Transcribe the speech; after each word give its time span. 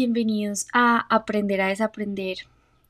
bienvenidos 0.00 0.66
a 0.72 1.00
Aprender 1.14 1.60
a 1.60 1.66
Desaprender. 1.66 2.38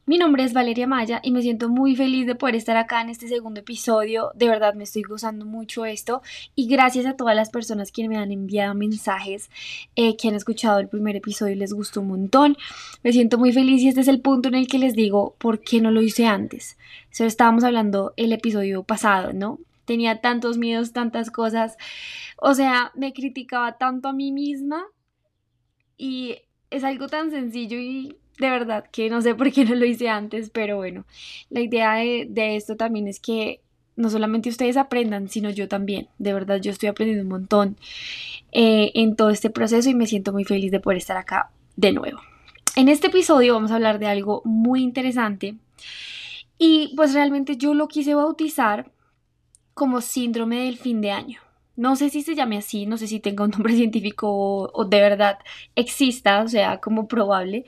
Mi 0.06 0.16
nombre 0.16 0.44
es 0.44 0.52
Valeria 0.52 0.86
Maya 0.86 1.18
y 1.24 1.32
me 1.32 1.42
siento 1.42 1.68
muy 1.68 1.96
feliz 1.96 2.24
de 2.24 2.36
poder 2.36 2.54
estar 2.54 2.76
acá 2.76 3.00
en 3.00 3.08
este 3.08 3.26
segundo 3.26 3.58
episodio. 3.58 4.30
De 4.36 4.46
verdad 4.46 4.74
me 4.74 4.84
estoy 4.84 5.02
gozando 5.02 5.44
mucho 5.44 5.84
esto 5.84 6.22
y 6.54 6.68
gracias 6.68 7.06
a 7.06 7.16
todas 7.16 7.34
las 7.34 7.50
personas 7.50 7.90
que 7.90 8.08
me 8.08 8.16
han 8.16 8.30
enviado 8.30 8.76
mensajes, 8.76 9.50
eh, 9.96 10.16
que 10.16 10.28
han 10.28 10.36
escuchado 10.36 10.78
el 10.78 10.86
primer 10.86 11.16
episodio 11.16 11.54
y 11.54 11.58
les 11.58 11.72
gustó 11.72 12.00
un 12.00 12.06
montón. 12.06 12.56
Me 13.02 13.10
siento 13.10 13.38
muy 13.38 13.52
feliz 13.52 13.82
y 13.82 13.88
este 13.88 14.02
es 14.02 14.08
el 14.08 14.20
punto 14.20 14.48
en 14.48 14.54
el 14.54 14.68
que 14.68 14.78
les 14.78 14.94
digo 14.94 15.34
por 15.38 15.62
qué 15.62 15.80
no 15.80 15.90
lo 15.90 16.02
hice 16.02 16.26
antes. 16.26 16.78
Eso 17.10 17.24
estábamos 17.24 17.64
hablando 17.64 18.14
el 18.16 18.32
episodio 18.32 18.84
pasado, 18.84 19.32
¿no? 19.32 19.58
Tenía 19.84 20.20
tantos 20.20 20.58
miedos, 20.58 20.92
tantas 20.92 21.32
cosas. 21.32 21.76
O 22.36 22.54
sea, 22.54 22.92
me 22.94 23.12
criticaba 23.12 23.78
tanto 23.78 24.06
a 24.06 24.12
mí 24.12 24.30
misma 24.30 24.84
y 25.98 26.36
es 26.70 26.84
algo 26.84 27.08
tan 27.08 27.30
sencillo 27.30 27.78
y 27.78 28.16
de 28.38 28.50
verdad 28.50 28.84
que 28.90 29.10
no 29.10 29.20
sé 29.20 29.34
por 29.34 29.52
qué 29.52 29.64
no 29.64 29.74
lo 29.74 29.84
hice 29.84 30.08
antes, 30.08 30.50
pero 30.50 30.76
bueno, 30.76 31.04
la 31.50 31.60
idea 31.60 31.94
de, 31.94 32.56
esto 32.56 32.76
también 32.76 33.06
es 33.06 33.20
que 33.20 33.60
no 33.96 34.08
solamente 34.08 34.48
ustedes 34.48 34.76
aprendan, 34.76 35.28
sino 35.28 35.50
yo 35.50 35.68
también. 35.68 36.08
De 36.18 36.32
verdad, 36.32 36.58
yo 36.60 36.70
estoy 36.70 36.88
aprendiendo 36.88 37.24
un 37.24 37.28
montón 37.28 37.76
eh, 38.52 38.92
en 38.94 39.14
todo 39.14 39.30
este 39.30 39.50
proceso 39.50 39.90
y 39.90 39.94
me 39.94 40.06
siento 40.06 40.32
muy 40.32 40.44
feliz 40.44 40.70
de 40.70 40.80
poder 40.80 40.98
estar 40.98 41.18
acá 41.18 41.50
de 41.76 41.92
nuevo. 41.92 42.18
En 42.76 42.88
este 42.88 43.08
episodio 43.08 43.54
vamos 43.54 43.72
a 43.72 43.74
hablar 43.74 43.98
de 43.98 44.06
algo 44.06 44.40
muy 44.44 44.82
interesante 44.82 45.56
y 46.56 46.94
pues 46.96 47.12
realmente 47.12 47.56
yo 47.56 47.74
lo 47.74 47.88
quise 47.88 48.14
bautizar 48.14 48.90
como 49.74 50.00
síndrome 50.00 50.64
del 50.64 50.78
fin 50.78 51.00
de 51.00 51.10
año. 51.10 51.40
No 51.80 51.96
sé 51.96 52.10
si 52.10 52.20
se 52.20 52.34
llame 52.34 52.58
así, 52.58 52.84
no 52.84 52.98
sé 52.98 53.06
si 53.06 53.20
tenga 53.20 53.42
un 53.42 53.52
nombre 53.52 53.72
científico 53.82 54.70
o, 54.70 54.84
de 54.84 55.00
verdad 55.00 55.38
exista, 55.74 56.42
o 56.42 56.48
sea, 56.48 56.78
como 56.78 57.08
probable, 57.08 57.64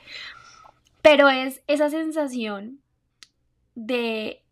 pero 1.01 1.31
es 1.31 1.63
esa 1.67 1.89
sensación 1.89 2.83
de 3.75 4.43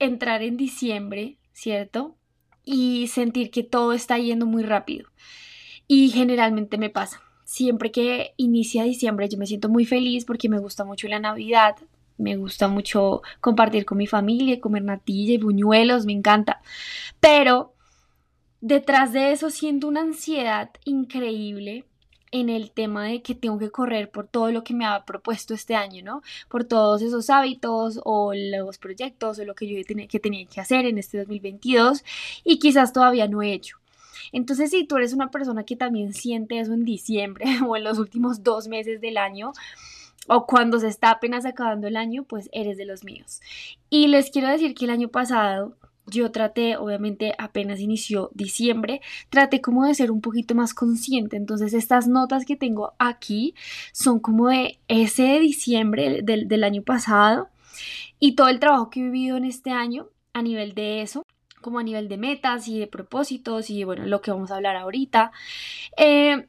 entrar 0.00 0.42
en 0.42 0.56
diciembre, 0.56 1.38
¿cierto? 1.52 2.16
Y 2.64 3.06
sentir 3.06 3.52
que 3.52 3.62
todo 3.62 3.92
está 3.92 4.18
yendo 4.18 4.46
muy 4.46 4.64
rápido. 4.64 5.08
Y 5.86 6.10
generalmente 6.10 6.76
me 6.76 6.90
pasa. 6.90 7.22
Siempre 7.44 7.92
que 7.92 8.34
inicia 8.36 8.82
diciembre 8.82 9.28
yo 9.28 9.38
me 9.38 9.46
siento 9.46 9.68
muy 9.68 9.84
feliz 9.84 10.24
porque 10.24 10.48
me 10.48 10.58
gusta 10.58 10.84
mucho 10.84 11.06
la 11.06 11.20
Navidad, 11.20 11.76
me 12.18 12.36
gusta 12.36 12.66
mucho 12.66 13.22
compartir 13.40 13.84
con 13.84 13.98
mi 13.98 14.08
familia, 14.08 14.60
comer 14.60 14.82
natilla 14.82 15.34
y 15.34 15.38
buñuelos, 15.38 16.04
me 16.04 16.14
encanta. 16.14 16.60
Pero 17.20 17.73
Detrás 18.66 19.12
de 19.12 19.30
eso 19.30 19.50
siento 19.50 19.88
una 19.88 20.00
ansiedad 20.00 20.70
increíble 20.86 21.84
en 22.30 22.48
el 22.48 22.70
tema 22.70 23.04
de 23.04 23.20
que 23.20 23.34
tengo 23.34 23.58
que 23.58 23.70
correr 23.70 24.10
por 24.10 24.26
todo 24.26 24.50
lo 24.52 24.64
que 24.64 24.72
me 24.72 24.86
ha 24.86 25.04
propuesto 25.04 25.52
este 25.52 25.74
año, 25.74 26.02
¿no? 26.02 26.22
Por 26.48 26.64
todos 26.64 27.02
esos 27.02 27.28
hábitos 27.28 28.00
o 28.06 28.32
los 28.32 28.78
proyectos 28.78 29.38
o 29.38 29.44
lo 29.44 29.54
que 29.54 29.68
yo 29.68 29.84
tenía 29.84 30.08
que, 30.08 30.18
tenía 30.18 30.46
que 30.46 30.62
hacer 30.62 30.86
en 30.86 30.96
este 30.96 31.18
2022 31.18 32.02
y 32.42 32.58
quizás 32.58 32.94
todavía 32.94 33.28
no 33.28 33.42
he 33.42 33.52
hecho. 33.52 33.76
Entonces, 34.32 34.70
si 34.70 34.84
tú 34.86 34.96
eres 34.96 35.12
una 35.12 35.30
persona 35.30 35.64
que 35.64 35.76
también 35.76 36.14
siente 36.14 36.58
eso 36.58 36.72
en 36.72 36.86
diciembre 36.86 37.44
o 37.68 37.76
en 37.76 37.84
los 37.84 37.98
últimos 37.98 38.42
dos 38.42 38.66
meses 38.66 38.98
del 39.02 39.18
año, 39.18 39.52
o 40.26 40.46
cuando 40.46 40.80
se 40.80 40.88
está 40.88 41.10
apenas 41.10 41.44
acabando 41.44 41.86
el 41.86 41.98
año, 41.98 42.24
pues 42.24 42.48
eres 42.50 42.78
de 42.78 42.86
los 42.86 43.04
míos. 43.04 43.42
Y 43.90 44.06
les 44.08 44.30
quiero 44.30 44.48
decir 44.48 44.74
que 44.74 44.86
el 44.86 44.90
año 44.90 45.08
pasado 45.08 45.76
yo 46.06 46.30
traté, 46.30 46.76
obviamente 46.76 47.34
apenas 47.38 47.80
inició 47.80 48.30
diciembre, 48.34 49.00
traté 49.30 49.60
como 49.60 49.84
de 49.84 49.94
ser 49.94 50.10
un 50.10 50.20
poquito 50.20 50.54
más 50.54 50.74
consciente. 50.74 51.36
Entonces 51.36 51.74
estas 51.74 52.08
notas 52.08 52.44
que 52.44 52.56
tengo 52.56 52.94
aquí 52.98 53.54
son 53.92 54.20
como 54.20 54.48
de 54.48 54.78
ese 54.88 55.38
diciembre 55.40 56.22
del, 56.22 56.48
del 56.48 56.64
año 56.64 56.82
pasado 56.82 57.48
y 58.18 58.34
todo 58.34 58.48
el 58.48 58.60
trabajo 58.60 58.90
que 58.90 59.00
he 59.00 59.04
vivido 59.04 59.36
en 59.36 59.44
este 59.44 59.70
año 59.70 60.08
a 60.32 60.42
nivel 60.42 60.74
de 60.74 61.02
eso 61.02 61.24
como 61.60 61.78
a 61.78 61.82
nivel 61.82 62.08
de 62.08 62.18
metas 62.18 62.68
y 62.68 62.78
de 62.78 62.86
propósitos 62.86 63.70
y 63.70 63.84
bueno, 63.84 64.04
lo 64.04 64.20
que 64.20 64.30
vamos 64.30 64.50
a 64.50 64.56
hablar 64.56 64.76
ahorita, 64.76 65.32
eh, 65.96 66.46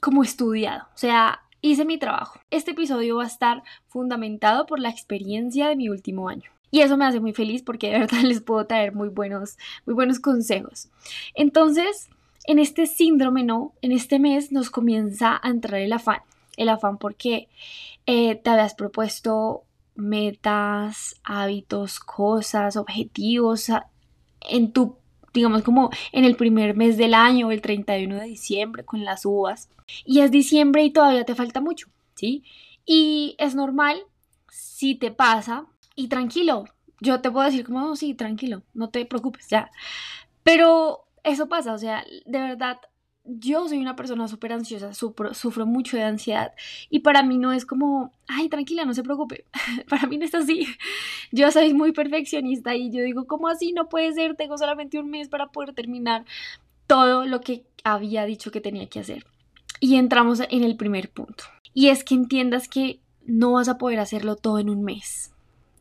como 0.00 0.24
estudiado, 0.24 0.88
o 0.92 0.98
sea, 0.98 1.42
hice 1.60 1.84
mi 1.84 1.98
trabajo. 1.98 2.40
Este 2.50 2.72
episodio 2.72 3.16
va 3.16 3.24
a 3.24 3.28
estar 3.28 3.62
fundamentado 3.86 4.66
por 4.66 4.80
la 4.80 4.90
experiencia 4.90 5.68
de 5.68 5.76
mi 5.76 5.88
último 5.88 6.28
año. 6.28 6.55
Y 6.70 6.80
eso 6.80 6.96
me 6.96 7.06
hace 7.06 7.20
muy 7.20 7.32
feliz 7.32 7.62
porque 7.62 7.90
de 7.90 8.00
verdad 8.00 8.20
les 8.24 8.40
puedo 8.40 8.66
traer 8.66 8.94
muy 8.94 9.08
buenos, 9.08 9.56
muy 9.84 9.94
buenos 9.94 10.18
consejos. 10.18 10.88
Entonces, 11.34 12.08
en 12.46 12.58
este 12.58 12.86
síndrome, 12.86 13.42
¿no? 13.42 13.72
En 13.82 13.92
este 13.92 14.18
mes 14.18 14.52
nos 14.52 14.70
comienza 14.70 15.40
a 15.42 15.48
entrar 15.48 15.80
el 15.80 15.92
afán. 15.92 16.20
El 16.56 16.68
afán 16.68 16.98
porque 16.98 17.48
eh, 18.06 18.36
te 18.36 18.50
habías 18.50 18.74
propuesto 18.74 19.64
metas, 19.94 21.16
hábitos, 21.24 22.00
cosas, 22.00 22.76
objetivos 22.76 23.70
en 24.48 24.72
tu, 24.72 24.96
digamos 25.32 25.62
como 25.62 25.90
en 26.12 26.24
el 26.24 26.36
primer 26.36 26.76
mes 26.76 26.96
del 26.96 27.14
año, 27.14 27.50
el 27.50 27.60
31 27.60 28.16
de 28.16 28.24
diciembre 28.26 28.84
con 28.84 29.04
las 29.04 29.24
uvas. 29.26 29.68
Y 30.04 30.20
es 30.20 30.30
diciembre 30.30 30.84
y 30.84 30.90
todavía 30.90 31.24
te 31.24 31.34
falta 31.34 31.60
mucho, 31.60 31.88
¿sí? 32.14 32.44
Y 32.84 33.34
es 33.38 33.54
normal 33.54 34.02
si 34.48 34.94
te 34.94 35.10
pasa 35.10 35.66
y 35.96 36.08
tranquilo, 36.08 36.66
yo 37.00 37.20
te 37.20 37.30
puedo 37.30 37.46
decir 37.46 37.64
como, 37.64 37.90
oh, 37.90 37.96
sí, 37.96 38.14
tranquilo, 38.14 38.62
no 38.74 38.90
te 38.90 39.04
preocupes, 39.06 39.48
ya. 39.48 39.70
Pero 40.42 41.06
eso 41.24 41.48
pasa, 41.48 41.72
o 41.72 41.78
sea, 41.78 42.04
de 42.24 42.38
verdad, 42.38 42.78
yo 43.24 43.66
soy 43.68 43.78
una 43.78 43.96
persona 43.96 44.28
súper 44.28 44.52
ansiosa, 44.52 44.94
sufro, 44.94 45.66
mucho 45.66 45.96
de 45.96 46.04
ansiedad 46.04 46.52
y 46.90 47.00
para 47.00 47.22
mí 47.22 47.38
no 47.38 47.52
es 47.52 47.66
como, 47.66 48.12
ay, 48.28 48.48
tranquila, 48.48 48.84
no 48.84 48.94
se 48.94 49.02
preocupe, 49.02 49.44
para 49.88 50.06
mí 50.06 50.18
no 50.18 50.24
es 50.24 50.34
así. 50.34 50.66
Yo 51.32 51.50
soy 51.50 51.74
muy 51.74 51.92
perfeccionista 51.92 52.74
y 52.76 52.90
yo 52.90 53.02
digo, 53.02 53.26
¿cómo 53.26 53.48
así? 53.48 53.72
No 53.72 53.88
puede 53.88 54.12
ser, 54.12 54.36
tengo 54.36 54.56
solamente 54.56 54.98
un 54.98 55.10
mes 55.10 55.28
para 55.28 55.48
poder 55.48 55.74
terminar 55.74 56.24
todo 56.86 57.24
lo 57.24 57.40
que 57.40 57.64
había 57.82 58.24
dicho 58.24 58.52
que 58.52 58.60
tenía 58.60 58.88
que 58.88 59.00
hacer. 59.00 59.26
Y 59.80 59.96
entramos 59.96 60.40
en 60.48 60.64
el 60.64 60.76
primer 60.76 61.10
punto. 61.10 61.44
Y 61.74 61.88
es 61.88 62.04
que 62.04 62.14
entiendas 62.14 62.68
que 62.68 63.00
no 63.26 63.52
vas 63.52 63.68
a 63.68 63.76
poder 63.76 63.98
hacerlo 63.98 64.36
todo 64.36 64.58
en 64.58 64.70
un 64.70 64.84
mes. 64.84 65.32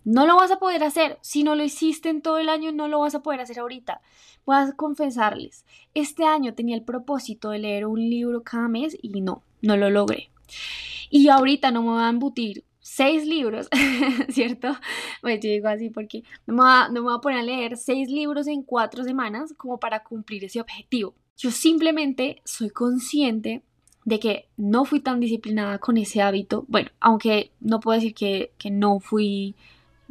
No 0.06 0.26
lo 0.28 0.36
vas 0.36 0.52
a 0.52 0.60
poder 0.60 0.84
hacer. 0.84 1.18
Si 1.22 1.44
no 1.44 1.56
lo 1.56 1.64
hiciste 1.64 2.10
en 2.10 2.22
todo 2.22 2.38
el 2.38 2.48
año, 2.48 2.72
no 2.72 2.88
lo 2.88 3.00
vas 3.00 3.16
a 3.16 3.24
poder 3.24 3.42
hacer 3.42 3.60
ahorita. 3.60 4.02
Voy 4.46 4.56
a 4.56 4.72
confesarles, 4.74 5.66
este 5.96 6.24
año 6.24 6.54
tenía 6.54 6.76
el 6.76 6.84
propósito 6.84 7.50
de 7.50 7.60
leer 7.60 7.88
un 7.88 8.00
libro 8.00 8.44
cada 8.44 8.68
mes 8.68 8.96
y 9.02 9.10
no, 9.22 9.42
no 9.62 9.76
lo 9.76 9.90
logré. 9.90 10.30
Y 11.10 11.30
ahorita 11.30 11.72
no 11.72 11.82
me 11.82 11.90
voy 11.90 12.04
a 12.04 12.10
embutir 12.10 12.64
seis 12.80 13.26
libros, 13.26 13.68
¿cierto? 14.30 14.78
Pues 15.22 15.40
yo 15.40 15.50
digo 15.50 15.68
así 15.68 15.90
porque 15.90 16.24
no 16.46 16.54
me, 16.54 16.62
voy 16.62 16.94
no 16.94 16.94
me 16.94 17.00
voy 17.00 17.16
a 17.16 17.22
poner 17.22 17.40
a 17.40 17.44
leer 17.44 17.76
seis 17.76 18.08
libros 18.08 18.46
en 18.46 18.62
cuatro 18.62 19.04
semanas 19.04 19.56
como 19.58 19.80
para 19.80 20.04
cumplir 20.04 20.44
ese 20.46 20.62
objetivo. 20.62 21.16
Yo 21.36 21.50
simplemente 21.50 22.42
soy 22.46 22.70
consciente 22.70 23.64
de 24.06 24.20
que 24.20 24.48
no 24.56 24.86
fui 24.86 25.00
tan 25.00 25.20
disciplinada 25.20 25.80
con 25.80 25.98
ese 25.98 26.22
hábito. 26.22 26.66
Bueno, 26.68 26.92
aunque 27.00 27.52
no 27.60 27.80
puedo 27.80 27.98
decir 27.98 28.14
que, 28.14 28.52
que 28.60 28.70
no 28.70 29.00
fui 29.00 29.56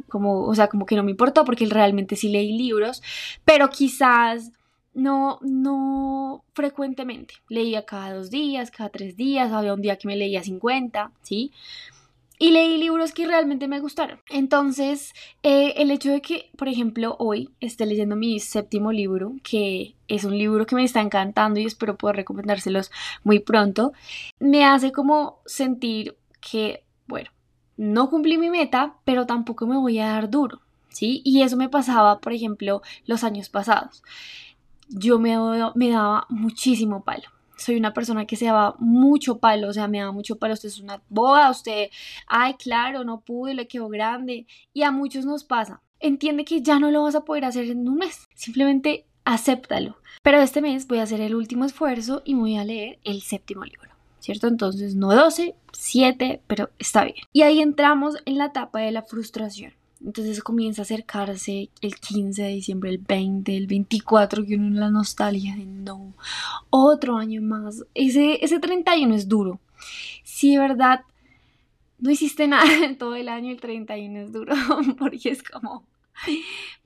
como, 0.09 0.45
o 0.45 0.55
sea, 0.55 0.67
como 0.67 0.85
que 0.85 0.95
no 0.95 1.03
me 1.03 1.11
importó 1.11 1.45
porque 1.45 1.65
realmente 1.65 2.15
sí 2.15 2.29
leí 2.29 2.57
libros, 2.57 3.01
pero 3.43 3.69
quizás 3.69 4.51
no, 4.95 5.39
no 5.41 6.43
frecuentemente. 6.53 7.35
Leía 7.49 7.85
cada 7.85 8.13
dos 8.15 8.31
días, 8.31 8.71
cada 8.71 8.89
tres 8.89 9.15
días, 9.15 9.51
había 9.51 9.73
un 9.73 9.81
día 9.81 9.97
que 9.97 10.07
me 10.07 10.15
leía 10.15 10.41
50, 10.43 11.11
¿sí? 11.21 11.51
Y 12.37 12.51
leí 12.51 12.77
libros 12.77 13.13
que 13.13 13.25
realmente 13.25 13.67
me 13.67 13.79
gustaron. 13.79 14.19
Entonces, 14.29 15.13
eh, 15.43 15.73
el 15.77 15.91
hecho 15.91 16.11
de 16.11 16.21
que, 16.21 16.49
por 16.57 16.67
ejemplo, 16.67 17.15
hoy 17.19 17.51
esté 17.61 17.85
leyendo 17.85 18.15
mi 18.15 18.39
séptimo 18.39 18.91
libro, 18.91 19.33
que 19.43 19.95
es 20.07 20.25
un 20.25 20.37
libro 20.37 20.65
que 20.65 20.75
me 20.75 20.83
está 20.83 21.01
encantando 21.01 21.59
y 21.59 21.65
espero 21.65 21.97
poder 21.97 22.17
recomendárselos 22.17 22.91
muy 23.23 23.39
pronto, 23.39 23.93
me 24.39 24.65
hace 24.65 24.91
como 24.91 25.39
sentir 25.45 26.17
que, 26.41 26.83
bueno, 27.07 27.31
no 27.77 28.09
cumplí 28.09 28.37
mi 28.37 28.49
meta, 28.49 28.95
pero 29.03 29.25
tampoco 29.25 29.67
me 29.67 29.77
voy 29.77 29.99
a 29.99 30.07
dar 30.07 30.29
duro, 30.29 30.61
¿sí? 30.89 31.21
Y 31.25 31.41
eso 31.41 31.57
me 31.57 31.69
pasaba, 31.69 32.19
por 32.19 32.33
ejemplo, 32.33 32.81
los 33.05 33.23
años 33.23 33.49
pasados. 33.49 34.03
Yo 34.89 35.19
me, 35.19 35.35
daba 35.89 36.25
muchísimo 36.29 37.03
palo. 37.03 37.23
Soy 37.57 37.77
una 37.77 37.93
persona 37.93 38.25
que 38.25 38.35
se 38.35 38.45
daba 38.45 38.75
mucho 38.79 39.39
palo, 39.39 39.69
o 39.69 39.73
sea, 39.73 39.87
me 39.87 39.99
daba 39.99 40.11
mucho 40.11 40.37
palo. 40.37 40.53
Usted 40.53 40.69
es 40.69 40.79
una 40.79 41.01
boda, 41.09 41.49
usted, 41.49 41.89
ay, 42.27 42.55
claro, 42.55 43.03
no 43.03 43.21
pude, 43.21 43.53
le 43.53 43.67
quedó 43.67 43.87
grande. 43.87 44.45
Y 44.73 44.83
a 44.83 44.91
muchos 44.91 45.25
nos 45.25 45.43
pasa. 45.43 45.81
Entiende 45.99 46.45
que 46.45 46.61
ya 46.61 46.79
no 46.79 46.91
lo 46.91 47.03
vas 47.03 47.15
a 47.15 47.25
poder 47.25 47.45
hacer 47.45 47.69
en 47.71 47.87
un 47.87 47.95
mes. 47.95 48.25
Simplemente 48.35 49.05
acéptalo. 49.23 49.97
Pero 50.21 50.41
este 50.41 50.61
mes 50.61 50.87
voy 50.87 50.99
a 50.99 51.03
hacer 51.03 51.21
el 51.21 51.33
último 51.33 51.65
esfuerzo 51.65 52.21
y 52.25 52.35
voy 52.35 52.57
a 52.57 52.65
leer 52.65 52.99
el 53.03 53.21
séptimo 53.21 53.63
libro. 53.63 53.94
¿Cierto? 54.25 54.47
Entonces 54.47 54.95
no 54.95 55.13
12, 55.13 55.53
7, 55.71 56.41
pero 56.47 56.71
está 56.79 57.03
bien. 57.03 57.17
Y 57.31 57.43
ahí 57.43 57.61
entramos 57.61 58.15
en 58.25 58.39
la 58.39 58.45
etapa 58.45 58.79
de 58.79 58.91
la 58.91 59.03
frustración. 59.03 59.73
Entonces 60.03 60.41
comienza 60.41 60.81
a 60.81 60.83
acercarse 60.83 61.69
el 61.81 61.95
15 61.95 62.41
de 62.41 62.49
diciembre, 62.49 62.89
el 62.89 62.97
20, 62.97 63.55
el 63.55 63.67
24, 63.67 64.43
que 64.43 64.55
uno 64.55 64.67
en 64.67 64.79
la 64.79 64.89
nostalgia 64.89 65.55
de 65.55 65.65
no, 65.65 66.15
otro 66.71 67.17
año 67.17 67.39
más. 67.41 67.83
Ese, 67.93 68.43
ese 68.43 68.59
31 68.59 69.13
es 69.13 69.27
duro. 69.27 69.59
Si 70.23 70.53
de 70.53 70.59
verdad 70.59 71.01
no 71.99 72.09
hiciste 72.09 72.47
nada 72.47 72.65
todo 72.97 73.15
el 73.15 73.29
año, 73.29 73.51
el 73.51 73.61
31 73.61 74.19
es 74.21 74.31
duro, 74.31 74.55
porque 74.97 75.29
es 75.29 75.43
como, 75.43 75.85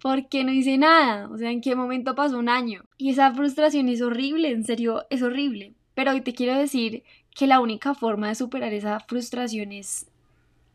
¿por 0.01 0.27
qué 0.27 0.43
no 0.43 0.51
hice 0.51 0.77
nada? 0.77 1.29
O 1.29 1.37
sea, 1.37 1.51
¿en 1.51 1.61
qué 1.61 1.73
momento 1.73 2.15
pasó 2.15 2.37
un 2.37 2.49
año? 2.49 2.83
Y 2.97 3.11
esa 3.11 3.33
frustración 3.33 3.87
es 3.87 4.01
horrible, 4.01 4.51
en 4.51 4.65
serio, 4.65 5.05
es 5.09 5.21
horrible. 5.21 5.73
Pero 5.99 6.11
hoy 6.11 6.21
te 6.21 6.33
quiero 6.33 6.57
decir 6.57 7.03
que 7.39 7.47
la 7.47 7.61
única 7.61 7.93
forma 7.93 8.27
de 8.27 8.35
superar 8.35 8.73
esa 8.73 8.99
frustración 8.99 9.71
es 9.71 10.07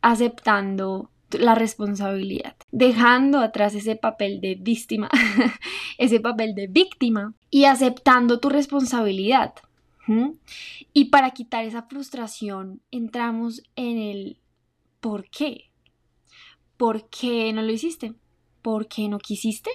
aceptando 0.01 1.11
la 1.31 1.55
responsabilidad, 1.55 2.57
dejando 2.73 3.41
atrás 3.41 3.75
ese 3.75 3.97
papel 3.97 4.41
de 4.41 4.55
víctima, 4.55 5.11
ese 5.99 6.21
papel 6.21 6.55
de 6.55 6.67
víctima 6.67 7.35
y 7.51 7.67
aceptando 7.67 8.41
tu 8.41 8.49
responsabilidad. 8.49 9.53
Y 10.95 11.05
para 11.07 11.33
quitar 11.33 11.67
esa 11.67 11.83
frustración 11.83 12.81
entramos 12.91 13.63
en 13.77 13.99
el 13.99 14.39
¿por 15.01 15.29
qué? 15.29 15.71
¿Por 16.79 17.11
qué 17.11 17.53
no 17.53 17.61
lo 17.61 17.73
hiciste? 17.73 18.15
¿Por 18.63 18.89
qué 18.89 19.07
no 19.11 19.19
quisiste? 19.19 19.71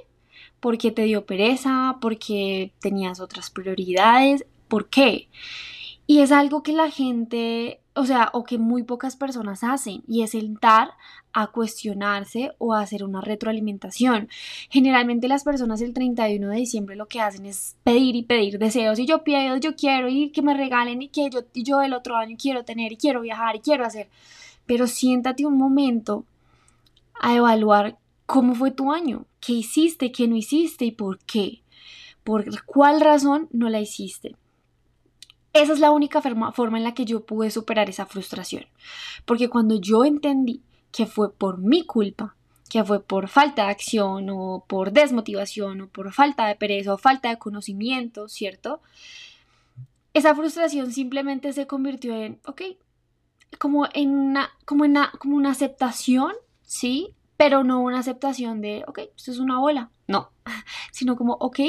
¿Por 0.60 0.80
qué 0.80 0.90
te 0.90 1.04
dio 1.04 1.28
pereza? 1.28 1.98
¿Por 2.02 2.18
qué 2.18 2.74
tenías 2.80 3.20
otras 3.20 3.52
prioridades? 3.52 4.44
¿Por 4.68 4.90
qué? 4.90 5.30
Y 6.10 6.22
es 6.22 6.32
algo 6.32 6.64
que 6.64 6.74
la 6.74 6.90
gente, 6.90 7.82
o 7.94 8.04
sea, 8.04 8.32
o 8.34 8.44
que 8.44 8.58
muy 8.58 8.82
pocas 8.82 9.16
personas 9.16 9.64
hacen, 9.64 10.02
y 10.08 10.24
es 10.24 10.32
sentar 10.32 10.90
a 11.34 11.46
cuestionarse 11.52 12.52
o 12.58 12.74
a 12.74 12.82
hacer 12.82 13.04
una 13.04 13.22
retroalimentación. 13.22 14.28
Generalmente 14.72 15.28
las 15.28 15.44
personas 15.44 15.82
el 15.82 15.94
31 15.94 16.50
de 16.50 16.56
diciembre 16.56 16.96
lo 16.96 17.08
que 17.08 17.22
hacen 17.22 17.46
es 17.46 17.76
pedir 17.84 18.16
y 18.16 18.24
pedir 18.24 18.58
deseos, 18.58 18.98
y 18.98 19.06
yo 19.06 19.24
pido, 19.24 19.58
yo 19.58 19.76
quiero, 19.76 20.10
y 20.10 20.32
que 20.32 20.42
me 20.42 20.56
regalen, 20.56 21.04
y 21.04 21.10
que 21.10 21.30
yo, 21.30 21.42
yo 21.54 21.84
el 21.84 21.94
otro 21.94 22.16
año 22.16 22.36
quiero 22.42 22.66
tener, 22.66 22.92
y 22.92 22.98
quiero 22.98 23.22
viajar, 23.22 23.58
y 23.58 23.60
quiero 23.60 23.86
hacer. 23.86 24.10
Pero 24.66 24.88
siéntate 24.88 25.46
un 25.46 25.60
momento 25.60 26.26
a 27.22 27.36
evaluar 27.36 28.00
cómo 28.26 28.56
fue 28.56 28.72
tu 28.72 28.92
año, 28.92 29.28
qué 29.40 29.54
hiciste, 29.54 30.12
qué 30.12 30.28
no 30.28 30.36
hiciste 30.36 30.86
y 30.86 30.92
por 30.92 31.20
qué. 31.20 31.62
¿Por 32.24 32.66
cuál 32.66 33.00
razón 33.00 33.48
no 33.52 33.70
la 33.70 33.80
hiciste? 33.80 34.36
Esa 35.54 35.74
es 35.74 35.80
la 35.80 35.92
única 35.92 36.22
forma, 36.22 36.78
en 36.78 36.84
la 36.84 36.94
que 36.94 37.06
yo 37.06 37.26
pude 37.26 37.50
superar 37.50 37.90
esa 37.90 38.06
frustración. 38.06 38.66
Porque 39.26 39.50
cuando 39.50 39.80
yo 39.80 40.06
entendí 40.06 40.62
que 40.92 41.06
fue 41.06 41.34
por 41.34 41.58
mi 41.58 41.86
culpa, 41.86 42.36
que 42.70 42.84
fue 42.84 43.02
por 43.02 43.28
falta 43.28 43.66
de 43.66 43.72
acción 43.72 44.30
o 44.30 44.64
por 44.68 44.92
desmotivación 44.92 45.82
o 45.82 45.88
por 45.88 46.14
falta 46.14 46.46
de 46.46 46.56
pereza 46.56 46.94
o 46.94 46.98
falta 46.98 47.30
de 47.30 47.40
conocimiento, 47.40 48.28
¿cierto? 48.30 48.82
Esa 50.14 50.36
frustración 50.36 50.92
simplemente 50.92 51.52
se 51.52 51.66
convirtió 51.66 52.16
en, 52.16 52.40
ok, 52.46 52.62
como 53.58 53.88
en 53.94 54.12
una, 54.12 54.52
como 54.66 54.86
en 54.86 54.92
una, 54.92 55.12
como 55.18 55.36
una 55.36 55.52
aceptación, 55.52 56.34
¿sí? 56.62 57.16
Pero 57.38 57.64
no 57.64 57.82
una 57.82 58.00
aceptación 58.00 58.62
de, 58.62 58.84
ok, 58.88 59.00
esto 59.16 59.32
es 59.32 59.40
una 59.40 59.60
bola, 59.60 59.92
no, 60.08 60.32
sino 60.92 61.16
como, 61.16 61.34
ok, 61.34 61.60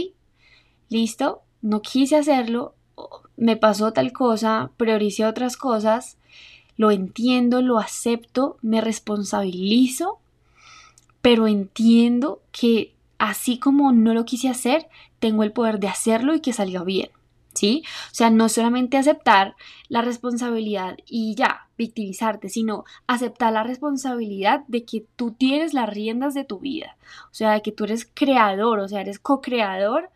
listo, 0.91 1.43
no 1.62 1.81
quise 1.81 2.17
hacerlo, 2.17 2.75
me 3.37 3.56
pasó 3.56 3.93
tal 3.93 4.12
cosa, 4.12 4.70
prioricé 4.76 5.25
otras 5.25 5.56
cosas, 5.56 6.19
lo 6.76 6.91
entiendo, 6.91 7.62
lo 7.62 7.79
acepto, 7.79 8.56
me 8.62 8.81
responsabilizo, 8.81 10.19
pero 11.23 11.47
entiendo 11.47 12.41
que 12.52 12.94
así 13.19 13.58
como 13.58 13.93
no 13.93 14.14
lo 14.14 14.25
quise 14.25 14.49
hacer, 14.49 14.88
tengo 15.19 15.43
el 15.43 15.52
poder 15.52 15.79
de 15.79 15.88
hacerlo 15.88 16.35
y 16.35 16.41
que 16.41 16.52
salga 16.52 16.82
bien. 16.82 17.11
¿Sí? 17.52 17.82
O 18.12 18.14
sea, 18.14 18.31
no 18.31 18.49
solamente 18.49 18.97
aceptar 18.97 19.56
la 19.88 20.03
responsabilidad 20.03 20.96
y 21.05 21.35
ya, 21.35 21.67
victimizarte, 21.76 22.49
sino 22.49 22.85
aceptar 23.08 23.53
la 23.53 23.64
responsabilidad 23.64 24.62
de 24.69 24.85
que 24.85 25.05
tú 25.17 25.32
tienes 25.32 25.75
las 25.75 25.88
riendas 25.88 26.32
de 26.32 26.44
tu 26.44 26.61
vida. 26.61 26.96
O 27.25 27.35
sea, 27.35 27.50
de 27.53 27.62
que 27.62 27.73
tú 27.73 27.85
eres 27.85 28.08
creador, 28.14 28.79
o 28.79 28.88
sea, 28.88 29.00
eres 29.00 29.19
co-creador 29.19 30.11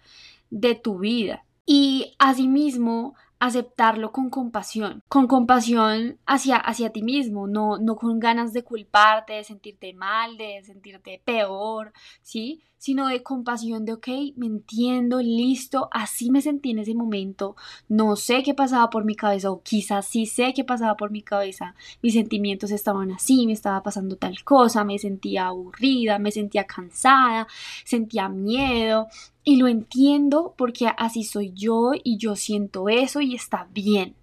de 0.50 0.76
tu 0.76 0.98
vida. 0.98 1.43
Y 1.66 2.14
asimismo, 2.18 3.14
aceptarlo 3.44 4.10
con 4.10 4.30
compasión, 4.30 5.02
con 5.08 5.26
compasión 5.26 6.18
hacia, 6.24 6.56
hacia 6.56 6.90
ti 6.90 7.02
mismo, 7.02 7.46
no, 7.46 7.78
no 7.78 7.96
con 7.96 8.18
ganas 8.18 8.52
de 8.54 8.64
culparte, 8.64 9.34
de 9.34 9.44
sentirte 9.44 9.92
mal, 9.92 10.38
de 10.38 10.62
sentirte 10.64 11.20
peor, 11.22 11.92
¿sí? 12.22 12.62
Sino 12.78 13.06
de 13.06 13.22
compasión 13.22 13.84
de, 13.84 13.94
ok, 13.94 14.08
me 14.36 14.46
entiendo, 14.46 15.20
listo, 15.20 15.88
así 15.92 16.30
me 16.30 16.40
sentí 16.40 16.70
en 16.70 16.78
ese 16.80 16.94
momento, 16.94 17.54
no 17.88 18.16
sé 18.16 18.42
qué 18.42 18.54
pasaba 18.54 18.88
por 18.88 19.04
mi 19.04 19.14
cabeza 19.14 19.50
o 19.50 19.62
quizás 19.62 20.06
sí 20.06 20.26
sé 20.26 20.52
qué 20.54 20.64
pasaba 20.64 20.96
por 20.96 21.10
mi 21.10 21.22
cabeza, 21.22 21.74
mis 22.02 22.14
sentimientos 22.14 22.70
estaban 22.70 23.10
así, 23.12 23.46
me 23.46 23.52
estaba 23.52 23.82
pasando 23.82 24.16
tal 24.16 24.42
cosa, 24.44 24.84
me 24.84 24.98
sentía 24.98 25.46
aburrida, 25.48 26.18
me 26.18 26.30
sentía 26.30 26.64
cansada, 26.64 27.46
sentía 27.84 28.28
miedo, 28.28 29.08
y 29.44 29.56
lo 29.56 29.68
entiendo 29.68 30.54
porque 30.56 30.88
así 30.96 31.22
soy 31.22 31.52
yo 31.54 31.92
y 32.02 32.16
yo 32.16 32.34
siento 32.34 32.88
eso 32.88 33.20
y 33.20 33.34
está 33.34 33.68
bien. 33.72 34.14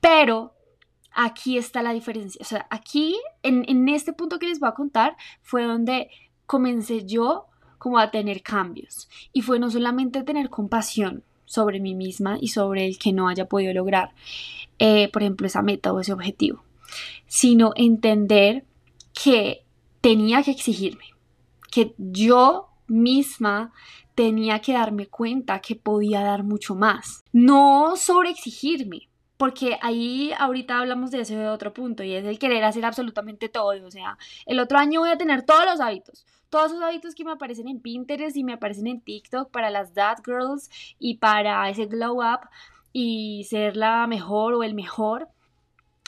Pero 0.00 0.54
aquí 1.12 1.58
está 1.58 1.82
la 1.82 1.92
diferencia. 1.92 2.38
O 2.40 2.44
sea, 2.44 2.66
aquí, 2.70 3.16
en, 3.42 3.88
este 3.88 4.12
punto 4.12 4.38
que 4.38 4.48
les 4.48 4.60
voy 4.60 4.68
a 4.68 4.74
contar, 4.74 5.16
fue 5.42 5.64
donde 5.64 6.10
comencé 6.46 7.04
yo 7.04 7.46
como 7.78 7.98
a 7.98 8.10
tener 8.10 8.42
cambios. 8.42 9.08
Y 9.32 9.42
fue 9.42 9.58
no 9.58 9.70
solamente 9.70 10.22
tener 10.22 10.48
compasión 10.48 11.22
sobre 11.44 11.80
mí 11.80 11.94
misma 11.94 12.38
y 12.40 12.48
sobre 12.48 12.86
el 12.86 12.98
que 12.98 13.12
no 13.12 13.28
haya 13.28 13.48
podido 13.48 13.72
lograr, 13.72 14.12
eh, 14.78 15.08
por 15.12 15.22
ejemplo, 15.22 15.46
esa 15.46 15.62
meta 15.62 15.92
o 15.92 16.00
ese 16.00 16.12
objetivo, 16.12 16.62
sino 17.26 17.72
entender 17.76 18.64
que 19.12 19.64
tenía 20.00 20.42
que 20.42 20.50
exigirme, 20.50 21.04
que 21.70 21.94
yo 21.98 22.68
misma 22.88 23.72
tenía 24.16 24.60
que 24.60 24.72
darme 24.72 25.06
cuenta 25.06 25.60
que 25.60 25.76
podía 25.76 26.22
dar 26.22 26.42
mucho 26.42 26.74
más. 26.74 27.22
No 27.32 27.96
sobre 27.96 28.30
exigirme, 28.30 29.10
porque 29.36 29.78
ahí 29.82 30.32
ahorita 30.38 30.78
hablamos 30.78 31.10
de 31.10 31.20
ese 31.20 31.46
otro 31.48 31.74
punto 31.74 32.02
y 32.02 32.14
es 32.14 32.24
el 32.24 32.38
querer 32.38 32.64
hacer 32.64 32.86
absolutamente 32.86 33.50
todo. 33.50 33.74
O 33.86 33.90
sea, 33.90 34.16
el 34.46 34.58
otro 34.58 34.78
año 34.78 35.00
voy 35.00 35.10
a 35.10 35.18
tener 35.18 35.44
todos 35.44 35.66
los 35.66 35.80
hábitos. 35.80 36.26
Todos 36.48 36.72
esos 36.72 36.82
hábitos 36.82 37.14
que 37.14 37.24
me 37.24 37.32
aparecen 37.32 37.68
en 37.68 37.80
Pinterest 37.80 38.36
y 38.38 38.42
me 38.42 38.54
aparecen 38.54 38.86
en 38.86 39.02
TikTok 39.02 39.50
para 39.50 39.68
las 39.68 39.92
Dad 39.92 40.16
Girls 40.24 40.70
y 40.98 41.18
para 41.18 41.68
ese 41.68 41.84
glow 41.84 42.22
up 42.22 42.48
y 42.94 43.44
ser 43.44 43.76
la 43.76 44.06
mejor 44.06 44.54
o 44.54 44.62
el 44.62 44.74
mejor. 44.74 45.28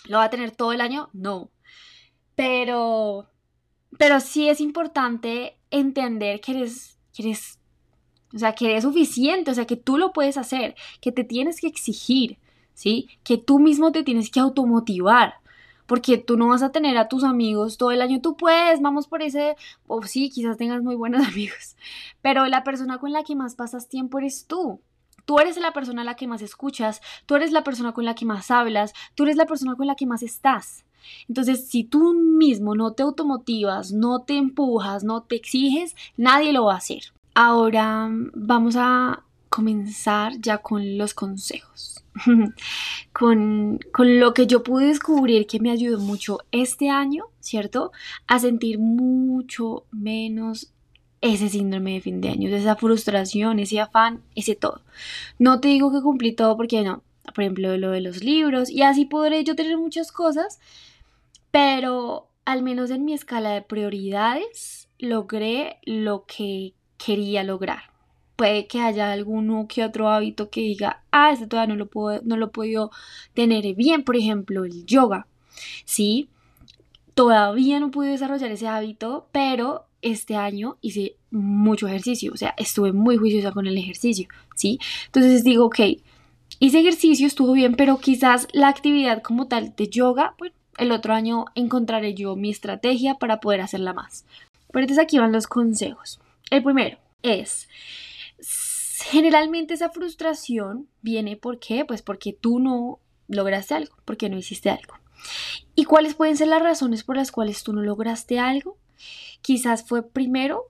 ¿Lo 0.07 0.17
va 0.17 0.25
a 0.25 0.31
tener 0.31 0.53
todo 0.53 0.73
el 0.73 0.81
año? 0.81 1.11
No. 1.13 1.51
Pero, 2.35 3.29
pero 3.99 4.21
sí 4.21 4.49
es 4.49 4.63
importante 4.63 5.59
entender 5.71 6.41
que 6.41 6.53
eres, 6.53 6.99
que 7.13 7.25
eres 7.25 7.59
o 8.35 8.39
sea, 8.39 8.55
que 8.55 8.77
es 8.77 8.85
suficiente, 8.85 9.51
o 9.51 9.55
sea, 9.55 9.67
que 9.67 9.77
tú 9.77 9.97
lo 9.97 10.13
puedes 10.13 10.37
hacer, 10.37 10.75
que 11.01 11.13
te 11.13 11.25
tienes 11.25 11.61
que 11.61 11.67
exigir, 11.67 12.39
¿sí? 12.75 13.09
Que 13.25 13.39
tú 13.39 13.59
mismo 13.59 13.93
te 13.93 14.03
tienes 14.03 14.31
que 14.31 14.41
automotivar. 14.41 15.35
Porque 15.87 16.19
tú 16.19 16.37
no 16.37 16.49
vas 16.49 16.63
a 16.63 16.71
tener 16.71 16.99
a 16.99 17.09
tus 17.09 17.25
amigos 17.25 17.79
todo 17.79 17.93
el 17.93 18.03
año, 18.03 18.21
tú 18.21 18.37
puedes, 18.37 18.83
vamos 18.83 19.09
por 19.09 19.23
ese, 19.23 19.57
o 19.87 20.03
sí, 20.03 20.29
quizás 20.29 20.59
tengas 20.59 20.83
muy 20.83 20.95
buenos 20.95 21.27
amigos, 21.29 21.77
pero 22.21 22.47
la 22.47 22.63
persona 22.63 22.99
con 22.99 23.13
la 23.13 23.25
que 23.25 23.35
más 23.35 23.55
pasas 23.55 23.89
tiempo 23.89 24.19
eres 24.19 24.47
tú. 24.47 24.81
Tú 25.25 25.39
eres 25.39 25.59
la 25.59 25.73
persona 25.73 26.03
a 26.03 26.05
la 26.07 26.17
que 26.17 26.27
más 26.27 26.41
escuchas, 26.41 27.03
tú 27.27 27.37
eres 27.37 27.53
la 27.53 27.63
persona 27.63 27.93
con 27.93 28.07
la 28.07 28.15
que 28.15 28.25
más 28.25 28.51
hablas, 28.51 28.95
tú 29.15 29.25
eres 29.25 29.37
la 29.37 29.45
persona 29.45 29.75
con 29.75 29.87
la 29.87 29.95
que 29.95 30.07
más 30.07 30.23
estás. 30.23 30.87
Entonces, 31.29 31.69
si 31.69 31.85
tú 31.85 32.15
mismo 32.15 32.75
no 32.75 32.93
te 32.93 33.03
automotivas, 33.03 33.93
no 33.93 34.23
te 34.23 34.37
empujas, 34.37 35.05
no 35.05 35.23
te 35.23 35.37
exiges, 35.37 35.95
nadie 36.17 36.53
lo 36.53 36.65
va 36.65 36.75
a 36.75 36.79
hacer. 36.79 37.13
Ahora 37.35 38.09
vamos 38.35 38.75
a 38.77 39.23
comenzar 39.49 40.33
ya 40.41 40.59
con 40.59 40.99
los 40.99 41.15
consejos. 41.15 42.05
con, 43.13 43.79
lo 43.99 44.35
que 44.35 44.47
yo 44.47 44.63
pude 44.63 44.87
descubrir 44.87 45.47
que 45.47 45.61
me 45.61 45.71
ayudó 45.71 45.99
mucho 45.99 46.41
este 46.53 46.91
año, 46.91 47.25
¿cierto? 47.41 47.93
A 48.27 48.39
sentir 48.39 48.79
mucho 48.79 49.85
menos 49.91 50.73
ese 51.21 51.49
síndrome 51.49 51.95
de 51.95 52.01
fin 52.01 52.21
de 52.21 52.29
año, 52.29 52.49
esa 52.55 52.77
frustración, 52.77 53.59
ese 53.59 53.81
afán, 53.81 54.23
ese 54.35 54.55
todo. 54.55 54.83
No 55.39 55.61
te 55.61 55.69
digo 55.69 55.93
que 55.93 56.03
cumplí 56.03 56.33
todo 56.33 56.57
porque 56.57 56.83
no, 56.83 57.03
por 57.35 57.43
ejemplo, 57.43 57.77
lo 57.77 57.91
de 57.91 58.01
los 58.01 58.23
libros 58.23 58.71
y 58.71 58.83
así 58.83 59.05
podré 59.05 59.43
yo 59.45 59.57
tener 59.57 59.77
muchas 59.77 60.13
cosas, 60.13 60.61
pero 61.51 62.29
al 62.45 62.63
menos 62.63 62.91
en 62.91 63.05
mi 63.05 63.15
escala 63.15 63.51
de 63.51 63.63
prioridades 63.63 64.89
logré 64.99 65.79
lo 65.85 66.25
que 66.25 66.75
quería 66.99 67.45
lograr. 67.45 67.85
Puede 68.37 68.67
que 68.67 68.81
haya 68.81 69.11
alguno 69.11 69.67
que 69.69 69.85
otro 69.85 70.09
hábito 70.09 70.51
que 70.51 70.61
diga, 70.61 71.03
ah, 71.11 71.33
este 71.33 71.47
todavía 71.47 71.75
no 71.75 71.79
lo, 71.79 71.87
puedo, 71.87 72.21
no 72.25 72.37
lo 72.37 72.47
he 72.47 72.51
podido 72.51 72.91
tener 73.35 73.75
bien, 73.75 74.05
por 74.05 74.17
ejemplo, 74.17 74.65
el 74.65 74.85
yoga. 74.87 75.27
Sí, 75.85 76.29
todavía 77.15 77.81
no 77.81 77.91
pude 77.91 78.11
desarrollar 78.11 78.53
ese 78.53 78.69
hábito, 78.69 79.27
pero 79.33 79.87
este 80.03 80.37
año 80.37 80.77
hice 80.81 81.17
mucho 81.31 81.89
ejercicio, 81.89 82.33
o 82.33 82.37
sea, 82.37 82.55
estuve 82.57 82.93
muy 82.93 83.17
juiciosa 83.17 83.51
con 83.51 83.67
el 83.67 83.77
ejercicio, 83.77 84.29
¿sí? 84.55 84.79
Entonces 85.07 85.43
digo, 85.43 85.67
ok, 85.67 85.81
hice 86.61 86.81
ejercicio, 86.81 87.27
estuvo 87.27 87.53
bien, 87.53 87.75
pero 87.75 87.99
quizás 87.99 88.47
la 88.53 88.69
actividad 88.69 89.23
como 89.23 89.49
tal 89.49 89.75
de 89.77 89.89
yoga, 89.89 90.35
pues 90.39 90.53
el 90.79 90.93
otro 90.93 91.13
año 91.13 91.47
encontraré 91.57 92.15
yo 92.15 92.37
mi 92.37 92.51
estrategia 92.51 93.15
para 93.15 93.41
poder 93.41 93.61
hacerla 93.63 93.93
más. 93.93 94.25
Pero 94.71 94.85
entonces 94.85 95.03
aquí 95.03 95.19
van 95.19 95.33
los 95.33 95.47
consejos. 95.47 96.21
El 96.51 96.63
primero 96.63 96.99
es, 97.23 97.69
generalmente 99.05 99.75
esa 99.75 99.91
frustración 99.91 100.89
viene 101.03 101.37
¿por 101.37 101.59
qué? 101.59 101.85
Pues 101.85 102.03
porque 102.03 102.33
tú 102.33 102.59
no 102.59 103.01
lograste 103.29 103.75
algo, 103.75 103.97
porque 104.05 104.29
no 104.29 104.39
hiciste 104.39 104.71
algo. 104.71 104.95
¿Y 105.75 105.85
cuáles 105.85 106.15
pueden 106.15 106.37
ser 106.37 106.49
las 106.49 106.63
razones 106.63 107.05
por 107.05 107.17
las 107.17 107.33
cuales 107.33 107.63
tú 107.63 107.73
no 107.73 107.83
lograste 107.83 108.39
algo? 108.39 108.77
Quizás 109.43 109.85
fue 109.87 110.09
primero 110.09 110.65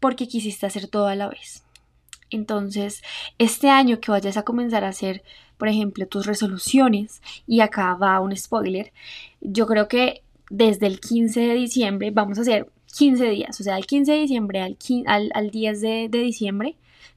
porque 0.00 0.28
quisiste 0.28 0.66
hacer 0.66 0.88
todo 0.88 1.06
a 1.06 1.14
la 1.14 1.28
vez. 1.28 1.64
Entonces, 2.30 3.02
este 3.38 3.70
año 3.70 4.00
que 4.00 4.10
vayas 4.10 4.36
a 4.36 4.44
comenzar 4.44 4.84
a 4.84 4.88
hacer, 4.88 5.22
por 5.56 5.68
ejemplo, 5.68 6.06
tus 6.06 6.26
resoluciones, 6.26 7.22
y 7.46 7.60
acá 7.60 7.94
va 7.94 8.20
un 8.20 8.36
spoiler, 8.36 8.92
yo 9.40 9.66
creo 9.66 9.88
que 9.88 10.22
desde 10.50 10.86
el 10.86 11.00
15 11.00 11.40
de 11.40 11.54
diciembre 11.54 12.10
vamos 12.10 12.38
a 12.38 12.42
hacer 12.42 12.70
15 12.96 13.30
días, 13.30 13.60
o 13.60 13.62
sea, 13.62 13.74
del 13.74 13.86
15 13.86 14.12
de 14.12 14.18
diciembre 14.18 14.60
al, 14.60 15.30
al, 15.34 15.50
10 15.50 15.80
de, 15.80 16.08
de 16.10 16.18
diciembre, 16.18 16.76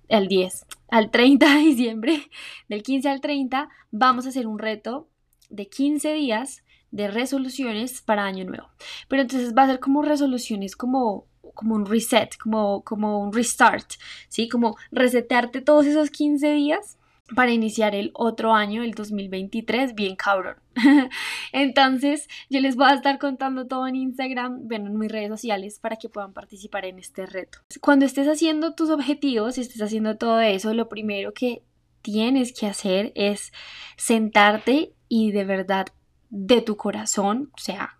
al 0.09 0.27
10, 0.27 0.65
al 0.89 1.11
30 1.11 1.45
de 1.45 1.59
diciembre, 1.61 2.29
del 2.69 2.83
15 2.83 3.09
al 3.09 3.21
30, 3.21 3.69
vamos 3.91 4.25
a 4.25 4.29
hacer 4.29 4.47
un 4.47 4.59
reto 4.59 5.07
de 5.49 5.67
15 5.67 6.13
días 6.13 6.63
de 6.91 7.07
resoluciones 7.07 8.01
para 8.01 8.25
año 8.25 8.45
nuevo. 8.45 8.67
Pero 9.07 9.21
entonces 9.21 9.53
va 9.57 9.63
a 9.63 9.67
ser 9.67 9.79
como 9.79 10.01
resoluciones 10.01 10.75
como 10.75 11.25
como 11.53 11.75
un 11.75 11.85
reset, 11.85 12.37
como, 12.37 12.81
como 12.83 13.19
un 13.19 13.33
restart, 13.33 13.91
¿sí? 14.29 14.47
Como 14.47 14.77
resetearte 14.91 15.61
todos 15.61 15.85
esos 15.85 16.09
15 16.09 16.53
días 16.53 16.97
para 17.35 17.51
iniciar 17.51 17.95
el 17.95 18.11
otro 18.13 18.53
año, 18.53 18.83
el 18.83 18.91
2023, 18.93 19.95
bien 19.95 20.15
cabrón. 20.15 20.55
Entonces, 21.51 22.27
yo 22.49 22.59
les 22.59 22.75
voy 22.75 22.87
a 22.87 22.93
estar 22.93 23.19
contando 23.19 23.67
todo 23.67 23.87
en 23.87 23.95
Instagram, 23.95 24.67
bueno, 24.67 24.87
en 24.87 24.97
mis 24.97 25.11
redes 25.11 25.29
sociales, 25.29 25.79
para 25.79 25.95
que 25.95 26.09
puedan 26.09 26.33
participar 26.33 26.85
en 26.85 26.99
este 26.99 27.25
reto. 27.25 27.59
Cuando 27.81 28.05
estés 28.05 28.27
haciendo 28.27 28.73
tus 28.73 28.89
objetivos, 28.89 29.57
y 29.57 29.61
estés 29.61 29.81
haciendo 29.81 30.17
todo 30.17 30.39
eso, 30.39 30.73
lo 30.73 30.89
primero 30.89 31.33
que 31.33 31.63
tienes 32.01 32.53
que 32.53 32.67
hacer 32.67 33.11
es 33.15 33.51
sentarte 33.97 34.93
y 35.07 35.31
de 35.31 35.45
verdad, 35.45 35.87
de 36.29 36.61
tu 36.61 36.77
corazón, 36.77 37.51
o 37.53 37.59
sea, 37.59 37.97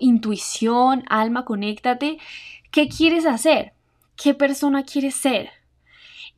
intuición, 0.00 1.04
alma, 1.08 1.44
conéctate 1.44 2.18
¿Qué 2.74 2.88
quieres 2.88 3.24
hacer? 3.24 3.72
¿Qué 4.16 4.34
persona 4.34 4.82
quieres 4.82 5.14
ser? 5.14 5.50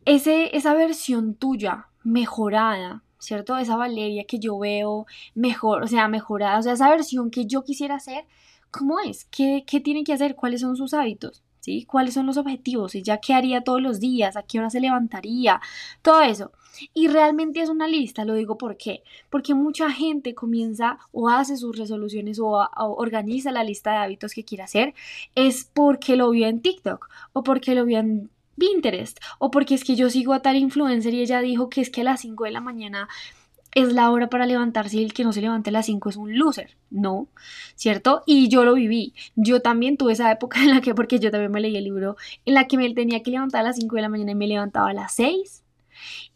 Ese, 0.04 0.54
esa 0.54 0.74
versión 0.74 1.34
tuya 1.34 1.86
mejorada, 2.06 3.02
¿cierto? 3.18 3.58
Esa 3.58 3.76
Valeria 3.76 4.24
que 4.24 4.38
yo 4.38 4.58
veo 4.58 5.06
mejor, 5.34 5.82
o 5.82 5.86
sea, 5.88 6.08
mejorada, 6.08 6.58
o 6.58 6.62
sea, 6.62 6.74
esa 6.74 6.88
versión 6.90 7.30
que 7.30 7.46
yo 7.46 7.64
quisiera 7.64 7.98
ser, 7.98 8.24
¿cómo 8.70 9.00
es? 9.00 9.26
¿Qué, 9.26 9.64
qué 9.66 9.80
tiene 9.80 10.04
que 10.04 10.12
hacer? 10.12 10.36
¿Cuáles 10.36 10.60
son 10.60 10.76
sus 10.76 10.94
hábitos? 10.94 11.42
¿Sí? 11.60 11.84
¿Cuáles 11.84 12.14
son 12.14 12.26
los 12.26 12.36
objetivos? 12.36 12.94
¿Ella 12.94 13.18
qué 13.18 13.34
haría 13.34 13.64
todos 13.64 13.82
los 13.82 13.98
días? 13.98 14.36
¿A 14.36 14.44
qué 14.44 14.60
hora 14.60 14.70
se 14.70 14.78
levantaría? 14.80 15.60
Todo 16.00 16.22
eso. 16.22 16.52
Y 16.94 17.08
realmente 17.08 17.60
es 17.60 17.68
una 17.70 17.88
lista, 17.88 18.24
lo 18.24 18.34
digo 18.34 18.56
por 18.56 18.76
qué. 18.76 19.02
Porque 19.30 19.54
mucha 19.54 19.90
gente 19.90 20.34
comienza 20.34 20.98
o 21.10 21.28
hace 21.28 21.56
sus 21.56 21.76
resoluciones 21.76 22.38
o, 22.38 22.68
organiza 22.76 23.50
la 23.50 23.64
lista 23.64 23.92
de 23.92 23.96
hábitos 23.98 24.32
que 24.32 24.44
quiere 24.44 24.62
hacer, 24.62 24.94
es 25.34 25.68
porque 25.74 26.14
lo 26.14 26.30
vio 26.30 26.46
en 26.46 26.60
TikTok 26.60 27.08
o 27.32 27.42
porque 27.42 27.74
lo 27.74 27.84
vio 27.84 27.98
en 27.98 28.30
Pinterest 28.58 29.18
o 29.38 29.50
porque 29.50 29.74
es 29.74 29.84
que 29.84 29.96
yo 29.96 30.10
sigo 30.10 30.32
a 30.34 30.42
tal 30.42 30.56
influencer 30.56 31.14
y 31.14 31.20
ella 31.20 31.40
dijo 31.40 31.68
que 31.68 31.80
es 31.80 31.90
que 31.90 32.02
a 32.02 32.04
las 32.04 32.20
5 32.20 32.44
de 32.44 32.50
la 32.50 32.60
mañana 32.60 33.08
es 33.74 33.92
la 33.92 34.10
hora 34.10 34.30
para 34.30 34.46
levantarse 34.46 34.96
y 34.96 35.04
el 35.04 35.12
que 35.12 35.22
no 35.22 35.34
se 35.34 35.42
levante 35.42 35.68
a 35.70 35.72
las 35.72 35.86
5 35.86 36.08
es 36.08 36.16
un 36.16 36.38
loser. 36.38 36.76
No, 36.90 37.28
¿cierto? 37.74 38.22
Y 38.26 38.48
yo 38.48 38.64
lo 38.64 38.74
viví. 38.74 39.12
Yo 39.34 39.60
también 39.60 39.98
tuve 39.98 40.14
esa 40.14 40.32
época 40.32 40.60
en 40.62 40.70
la 40.70 40.80
que, 40.80 40.94
porque 40.94 41.18
yo 41.18 41.30
también 41.30 41.52
me 41.52 41.60
leí 41.60 41.76
el 41.76 41.84
libro, 41.84 42.16
en 42.46 42.54
la 42.54 42.66
que 42.66 42.78
me 42.78 42.92
tenía 42.94 43.22
que 43.22 43.30
levantar 43.30 43.60
a 43.60 43.64
las 43.64 43.76
5 43.76 43.96
de 43.96 44.02
la 44.02 44.08
mañana 44.08 44.32
y 44.32 44.34
me 44.34 44.46
levantaba 44.46 44.90
a 44.90 44.94
las 44.94 45.14
6 45.14 45.62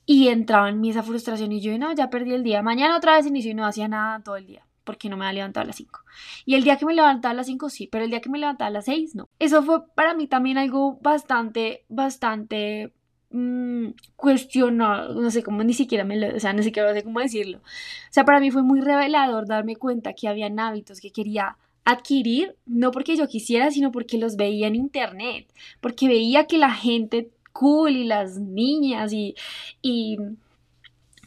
y 0.06 0.28
entraba 0.28 0.68
en 0.68 0.80
mí 0.80 0.90
esa 0.90 1.02
frustración 1.02 1.52
y 1.52 1.60
yo, 1.60 1.76
no, 1.78 1.94
ya 1.94 2.10
perdí 2.10 2.34
el 2.34 2.42
día. 2.42 2.62
Mañana 2.62 2.96
otra 2.96 3.16
vez 3.16 3.26
inicio 3.26 3.52
y 3.52 3.54
no 3.54 3.66
hacía 3.66 3.88
nada 3.88 4.20
todo 4.20 4.36
el 4.36 4.46
día 4.46 4.64
porque 4.90 5.08
no 5.08 5.16
me 5.16 5.24
había 5.24 5.40
levantado 5.40 5.64
a 5.64 5.66
las 5.68 5.76
5. 5.76 6.00
Y 6.44 6.56
el 6.56 6.64
día 6.64 6.76
que 6.76 6.84
me 6.84 6.94
levantaba 6.94 7.30
a 7.30 7.36
las 7.36 7.46
5 7.46 7.70
sí, 7.70 7.86
pero 7.86 8.04
el 8.04 8.10
día 8.10 8.20
que 8.20 8.28
me 8.28 8.38
levantaba 8.40 8.66
a 8.66 8.72
las 8.72 8.86
6 8.86 9.14
no. 9.14 9.28
Eso 9.38 9.62
fue 9.62 9.86
para 9.94 10.14
mí 10.14 10.26
también 10.26 10.58
algo 10.58 10.98
bastante, 11.00 11.84
bastante 11.88 12.92
mmm, 13.30 13.90
cuestionado, 14.16 15.14
no 15.14 15.30
sé 15.30 15.44
cómo 15.44 15.62
ni 15.62 15.74
siquiera 15.74 16.04
me 16.04 16.16
lo, 16.16 16.36
o 16.36 16.40
sea, 16.40 16.52
ni 16.52 16.64
siquiera 16.64 16.92
sé 16.92 17.04
cómo 17.04 17.20
decirlo. 17.20 17.58
O 17.58 18.12
sea, 18.12 18.24
para 18.24 18.40
mí 18.40 18.50
fue 18.50 18.62
muy 18.62 18.80
revelador 18.80 19.46
darme 19.46 19.76
cuenta 19.76 20.12
que 20.14 20.28
había 20.28 20.50
hábitos 20.58 21.00
que 21.00 21.12
quería 21.12 21.56
adquirir, 21.84 22.56
no 22.66 22.90
porque 22.90 23.16
yo 23.16 23.28
quisiera, 23.28 23.70
sino 23.70 23.92
porque 23.92 24.18
los 24.18 24.36
veía 24.36 24.66
en 24.66 24.74
internet, 24.76 25.46
porque 25.80 26.08
veía 26.08 26.46
que 26.46 26.58
la 26.58 26.72
gente 26.72 27.30
cool 27.52 27.96
y 27.96 28.04
las 28.04 28.38
niñas 28.38 29.12
y, 29.12 29.34
y 29.82 30.18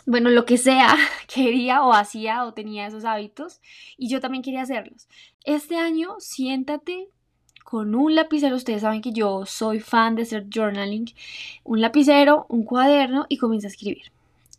bueno, 0.06 0.30
lo 0.30 0.46
que 0.46 0.58
sea, 0.58 0.96
quería 1.28 1.84
o 1.84 1.94
hacía 1.94 2.46
o 2.46 2.54
tenía 2.54 2.88
esos 2.88 3.06
hábitos 3.06 3.62
y 3.98 4.10
yo 4.10 4.20
también 4.20 4.44
quería 4.44 4.62
hacerlos. 4.62 5.08
Este 5.44 5.78
año 5.78 6.16
siéntate 6.20 7.10
con 7.64 7.96
un 7.96 8.14
lapicero, 8.14 8.56
ustedes 8.56 8.82
saben 8.82 9.02
que 9.02 9.14
yo 9.14 9.46
soy 9.46 9.80
fan 9.80 10.16
de 10.16 10.24
hacer 10.24 10.46
journaling, 10.54 11.14
un 11.64 11.82
lapicero, 11.82 12.46
un 12.50 12.64
cuaderno 12.64 13.26
y 13.30 13.38
comienza 13.38 13.68
a 13.68 13.72
escribir. 13.72 14.12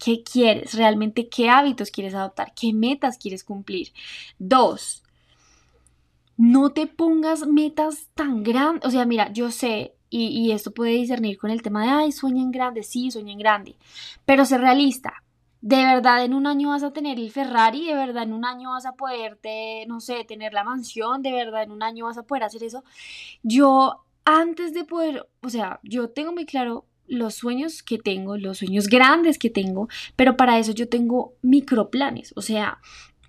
¿Qué 0.02 0.22
quieres? 0.22 0.74
¿Realmente 0.74 1.28
qué 1.28 1.48
hábitos 1.48 1.90
quieres 1.90 2.14
adoptar? 2.14 2.52
¿Qué 2.54 2.72
metas 2.72 3.16
quieres 3.16 3.44
cumplir? 3.44 3.92
Dos, 4.38 5.04
no 6.36 6.70
te 6.72 6.86
pongas 6.86 7.46
metas 7.46 8.08
tan 8.14 8.42
grandes. 8.42 8.84
O 8.86 8.90
sea, 8.90 9.06
mira, 9.06 9.32
yo 9.32 9.50
sé, 9.50 9.94
y, 10.10 10.52
esto 10.52 10.72
puede 10.72 10.92
discernir 10.92 11.38
con 11.38 11.50
el 11.50 11.62
tema 11.62 11.82
de, 11.84 11.90
ay, 11.90 12.12
sueña 12.12 12.42
en 12.42 12.52
grande, 12.52 12.82
sí, 12.84 13.10
sueña 13.10 13.32
en 13.32 13.38
grande, 13.38 13.76
pero 14.24 14.44
ser 14.44 14.60
realista. 14.60 15.23
De 15.64 15.76
verdad 15.76 16.22
en 16.22 16.34
un 16.34 16.46
año 16.46 16.68
vas 16.68 16.82
a 16.82 16.92
tener 16.92 17.18
el 17.18 17.30
Ferrari, 17.30 17.86
de 17.86 17.94
verdad 17.94 18.24
en 18.24 18.34
un 18.34 18.44
año 18.44 18.72
vas 18.72 18.84
a 18.84 18.96
poderte, 18.96 19.86
no 19.86 19.98
sé, 19.98 20.22
tener 20.24 20.52
la 20.52 20.62
mansión, 20.62 21.22
de 21.22 21.32
verdad 21.32 21.62
en 21.62 21.70
un 21.70 21.82
año 21.82 22.04
vas 22.04 22.18
a 22.18 22.24
poder 22.24 22.44
hacer 22.44 22.62
eso. 22.62 22.84
Yo 23.42 24.04
antes 24.26 24.74
de 24.74 24.84
poder, 24.84 25.26
o 25.42 25.48
sea, 25.48 25.80
yo 25.82 26.10
tengo 26.10 26.32
muy 26.32 26.44
claro 26.44 26.84
los 27.06 27.36
sueños 27.36 27.82
que 27.82 27.96
tengo, 27.96 28.36
los 28.36 28.58
sueños 28.58 28.88
grandes 28.88 29.38
que 29.38 29.48
tengo, 29.48 29.88
pero 30.16 30.36
para 30.36 30.58
eso 30.58 30.72
yo 30.72 30.86
tengo 30.86 31.32
microplanes, 31.40 32.34
o 32.36 32.42
sea, 32.42 32.78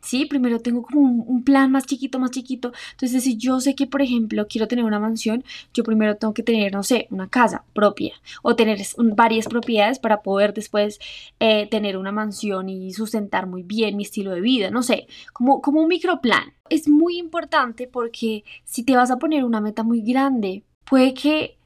¿sí? 0.06 0.26
Primero 0.26 0.60
tengo 0.60 0.84
como 0.84 1.02
un, 1.02 1.44
plan 1.44 1.72
más 1.72 1.86
chiquito, 1.86 2.20
más 2.20 2.32
chiquito. 2.32 2.72
Entonces, 2.92 3.24
si 3.24 3.38
yo 3.38 3.60
sé 3.60 3.76
que, 3.76 3.88
por 3.88 4.02
ejemplo, 4.02 4.48
quiero 4.48 4.68
tener 4.68 4.86
una 4.86 5.00
mansión, 5.00 5.44
yo 5.74 5.84
primero 5.84 6.16
tengo 6.18 6.34
que 6.34 6.44
tener, 6.44 6.74
no 6.74 6.84
sé, 6.84 7.08
una 7.12 7.30
casa 7.30 7.66
propia 7.74 8.14
o 8.42 8.56
tener 8.56 8.80
varias 8.98 9.48
propiedades 9.48 10.00
para 10.00 10.22
poder 10.22 10.54
después 10.54 11.00
eh, 11.40 11.68
tener 11.70 11.98
una 11.98 12.12
mansión 12.12 12.70
y 12.70 12.94
sustentar 12.94 13.48
muy 13.48 13.64
bien 13.64 13.98
mi 13.98 14.04
estilo 14.04 14.32
de 14.32 14.42
vida, 14.42 14.70
no 14.72 14.84
sé, 14.84 15.08
como, 15.34 15.62
como 15.62 15.82
un 15.82 15.88
microplan. 15.88 16.54
Es 16.70 16.88
muy 16.88 17.18
importante 17.18 17.88
porque 17.88 18.44
si 18.64 18.84
te 18.84 18.96
vas 18.96 19.12
a 19.12 19.18
poner 19.18 19.44
una 19.44 19.62
meta 19.62 19.84
muy 19.84 20.02
grande, 20.02 20.64
puede 20.86 21.14
que 21.14 21.58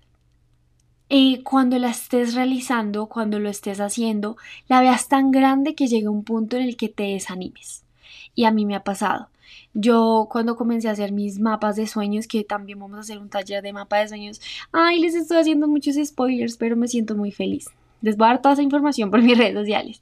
eh, 1.10 1.42
cuando 1.44 1.78
la 1.80 1.90
estés 1.90 2.36
realizando, 2.36 3.08
cuando 3.08 3.40
lo 3.40 3.50
estés 3.50 3.80
haciendo, 3.80 4.38
la 4.68 4.82
veas 4.82 5.08
tan 5.08 5.32
grande 5.32 5.76
que 5.76 5.88
llegue 5.88 6.08
un 6.08 6.24
punto 6.24 6.58
en 6.58 6.64
el 6.64 6.78
que 6.78 6.90
te 6.90 7.04
desanimes 7.04 7.84
y 8.36 8.46
a 8.46 8.52
mí 8.52 8.66
me 8.66 8.76
ha 8.76 8.84
pasado. 8.84 9.30
Yo 9.74 10.28
cuando 10.32 10.56
comencé 10.56 10.90
a 10.90 10.92
hacer 10.92 11.12
mis 11.12 11.40
mapas 11.40 11.76
de 11.76 11.88
sueños, 11.88 12.28
que 12.28 12.44
también 12.44 12.80
vamos 12.80 12.98
a 12.98 13.02
hacer 13.02 13.20
un 13.20 13.30
taller 13.30 13.62
de 13.64 13.74
mapa 13.74 13.98
de 13.98 14.08
sueños, 14.08 14.42
ay, 14.72 15.00
les 15.00 15.16
estoy 15.16 15.38
haciendo 15.38 15.68
muchos 15.68 15.96
spoilers, 16.04 16.58
pero 16.58 16.76
me 16.76 16.88
siento 16.88 17.16
muy 17.16 17.32
feliz. 17.32 17.68
Les 18.02 18.18
voy 18.18 18.26
a 18.26 18.30
dar 18.30 18.42
toda 18.42 18.54
esa 18.54 18.64
información 18.64 19.12
por 19.12 19.22
mis 19.24 19.38
redes 19.38 19.56
sociales. 19.56 20.02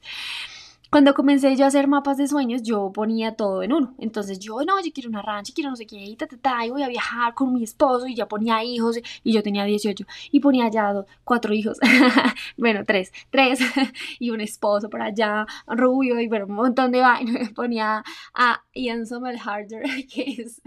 Cuando 0.90 1.12
comencé 1.12 1.54
yo 1.54 1.64
a 1.64 1.68
hacer 1.68 1.86
mapas 1.86 2.16
de 2.16 2.26
sueños, 2.28 2.62
yo 2.62 2.90
ponía 2.92 3.36
todo 3.36 3.62
en 3.62 3.74
uno. 3.74 3.94
Entonces 3.98 4.38
yo, 4.38 4.60
no, 4.66 4.80
yo 4.82 4.90
quiero 4.92 5.10
una 5.10 5.20
rancha, 5.20 5.52
quiero 5.54 5.68
no 5.70 5.76
sé 5.76 5.86
qué, 5.86 5.96
y, 5.96 6.16
ta, 6.16 6.26
ta, 6.26 6.64
y 6.64 6.70
voy 6.70 6.82
a 6.82 6.88
viajar 6.88 7.34
con 7.34 7.52
mi 7.52 7.62
esposo, 7.62 8.06
y 8.06 8.14
ya 8.14 8.26
ponía 8.26 8.64
hijos, 8.64 8.98
y 9.22 9.32
yo 9.32 9.42
tenía 9.42 9.64
18, 9.64 10.06
y 10.32 10.40
ponía 10.40 10.70
ya 10.70 10.92
dos, 10.94 11.06
cuatro 11.24 11.52
hijos, 11.52 11.78
bueno, 12.56 12.84
tres, 12.86 13.12
tres, 13.30 13.60
y 14.18 14.30
un 14.30 14.40
esposo 14.40 14.88
por 14.88 15.02
allá, 15.02 15.46
rubio, 15.66 16.20
y 16.20 16.28
bueno, 16.28 16.46
un 16.46 16.54
montón 16.54 16.90
de 16.92 17.00
vainas. 17.00 17.50
Ponía 17.54 18.02
a 18.34 18.62
Ian 18.72 19.06
Somerhalder, 19.06 19.82
que 20.06 20.42
es 20.42 20.62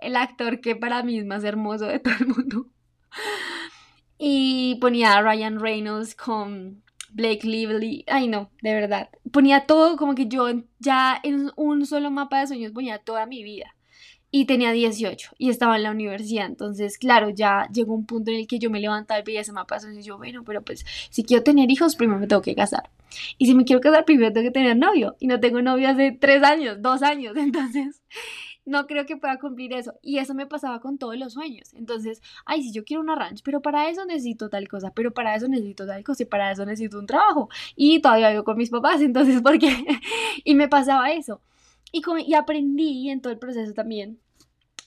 el 0.00 0.16
actor 0.16 0.60
que 0.60 0.76
para 0.76 1.02
mí 1.02 1.18
es 1.18 1.26
más 1.26 1.44
hermoso 1.44 1.86
de 1.86 2.00
todo 2.00 2.14
el 2.18 2.26
mundo. 2.26 2.66
Y 4.18 4.76
ponía 4.80 5.14
a 5.14 5.22
Ryan 5.22 5.60
Reynolds 5.60 6.14
con 6.14 6.83
Blake 7.14 7.46
Lively, 7.46 8.04
ay 8.08 8.28
no, 8.28 8.50
de 8.60 8.74
verdad. 8.74 9.08
Ponía 9.30 9.66
todo 9.66 9.96
como 9.96 10.14
que 10.14 10.26
yo 10.26 10.48
ya 10.80 11.18
en 11.22 11.52
un 11.56 11.86
solo 11.86 12.10
mapa 12.10 12.40
de 12.40 12.48
sueños 12.48 12.72
ponía 12.72 12.98
toda 12.98 13.24
mi 13.26 13.42
vida. 13.42 13.74
Y 14.32 14.46
tenía 14.46 14.72
18 14.72 15.36
y 15.38 15.48
estaba 15.48 15.76
en 15.76 15.84
la 15.84 15.92
universidad. 15.92 16.46
Entonces, 16.46 16.98
claro, 16.98 17.30
ya 17.30 17.68
llegó 17.72 17.94
un 17.94 18.04
punto 18.04 18.32
en 18.32 18.38
el 18.38 18.46
que 18.48 18.58
yo 18.58 18.68
me 18.68 18.80
levantaba 18.80 19.20
y 19.20 19.22
veía 19.22 19.42
ese 19.42 19.52
mapa 19.52 19.76
de 19.76 19.82
sueños 19.82 20.04
y 20.04 20.08
yo, 20.08 20.18
bueno, 20.18 20.42
pero 20.44 20.60
pues 20.62 20.84
si 21.10 21.22
quiero 21.22 21.44
tener 21.44 21.70
hijos, 21.70 21.94
primero 21.94 22.18
me 22.18 22.26
tengo 22.26 22.42
que 22.42 22.56
casar. 22.56 22.90
Y 23.38 23.46
si 23.46 23.54
me 23.54 23.64
quiero 23.64 23.80
casar, 23.80 24.04
primero 24.04 24.32
tengo 24.32 24.48
que 24.48 24.50
tener 24.50 24.76
novio. 24.76 25.14
Y 25.20 25.28
no 25.28 25.38
tengo 25.38 25.62
novio 25.62 25.88
hace 25.88 26.10
tres 26.10 26.42
años, 26.42 26.82
dos 26.82 27.02
años. 27.02 27.36
Entonces, 27.36 28.02
no 28.66 28.86
creo 28.86 29.06
que 29.06 29.16
pueda 29.16 29.38
cumplir 29.38 29.72
eso. 29.72 29.94
Y 30.02 30.18
eso 30.18 30.34
me 30.34 30.46
pasaba 30.46 30.80
con 30.80 30.98
todos 30.98 31.16
los 31.18 31.34
sueños. 31.34 31.72
Entonces, 31.74 32.22
ay, 32.46 32.62
si 32.62 32.72
yo 32.72 32.84
quiero 32.84 33.02
una 33.02 33.14
ranch, 33.14 33.42
pero 33.44 33.60
para 33.62 33.88
eso 33.88 34.04
necesito 34.06 34.48
tal 34.48 34.68
cosa, 34.68 34.92
pero 34.92 35.12
para 35.12 35.34
eso 35.34 35.48
necesito 35.48 35.86
tal 35.86 36.02
cosa 36.04 36.22
y 36.22 36.26
para 36.26 36.50
eso 36.52 36.64
necesito 36.66 36.98
un 36.98 37.06
trabajo. 37.06 37.48
Y 37.76 38.00
todavía 38.00 38.30
vivo 38.30 38.44
con 38.44 38.56
mis 38.56 38.70
papás, 38.70 39.00
entonces, 39.02 39.42
¿por 39.42 39.58
qué? 39.58 39.86
y 40.44 40.54
me 40.54 40.68
pasaba 40.68 41.12
eso. 41.12 41.40
Y, 41.92 42.02
y 42.26 42.34
aprendí 42.34 43.08
en 43.10 43.20
todo 43.20 43.32
el 43.32 43.38
proceso 43.38 43.72
también 43.72 44.18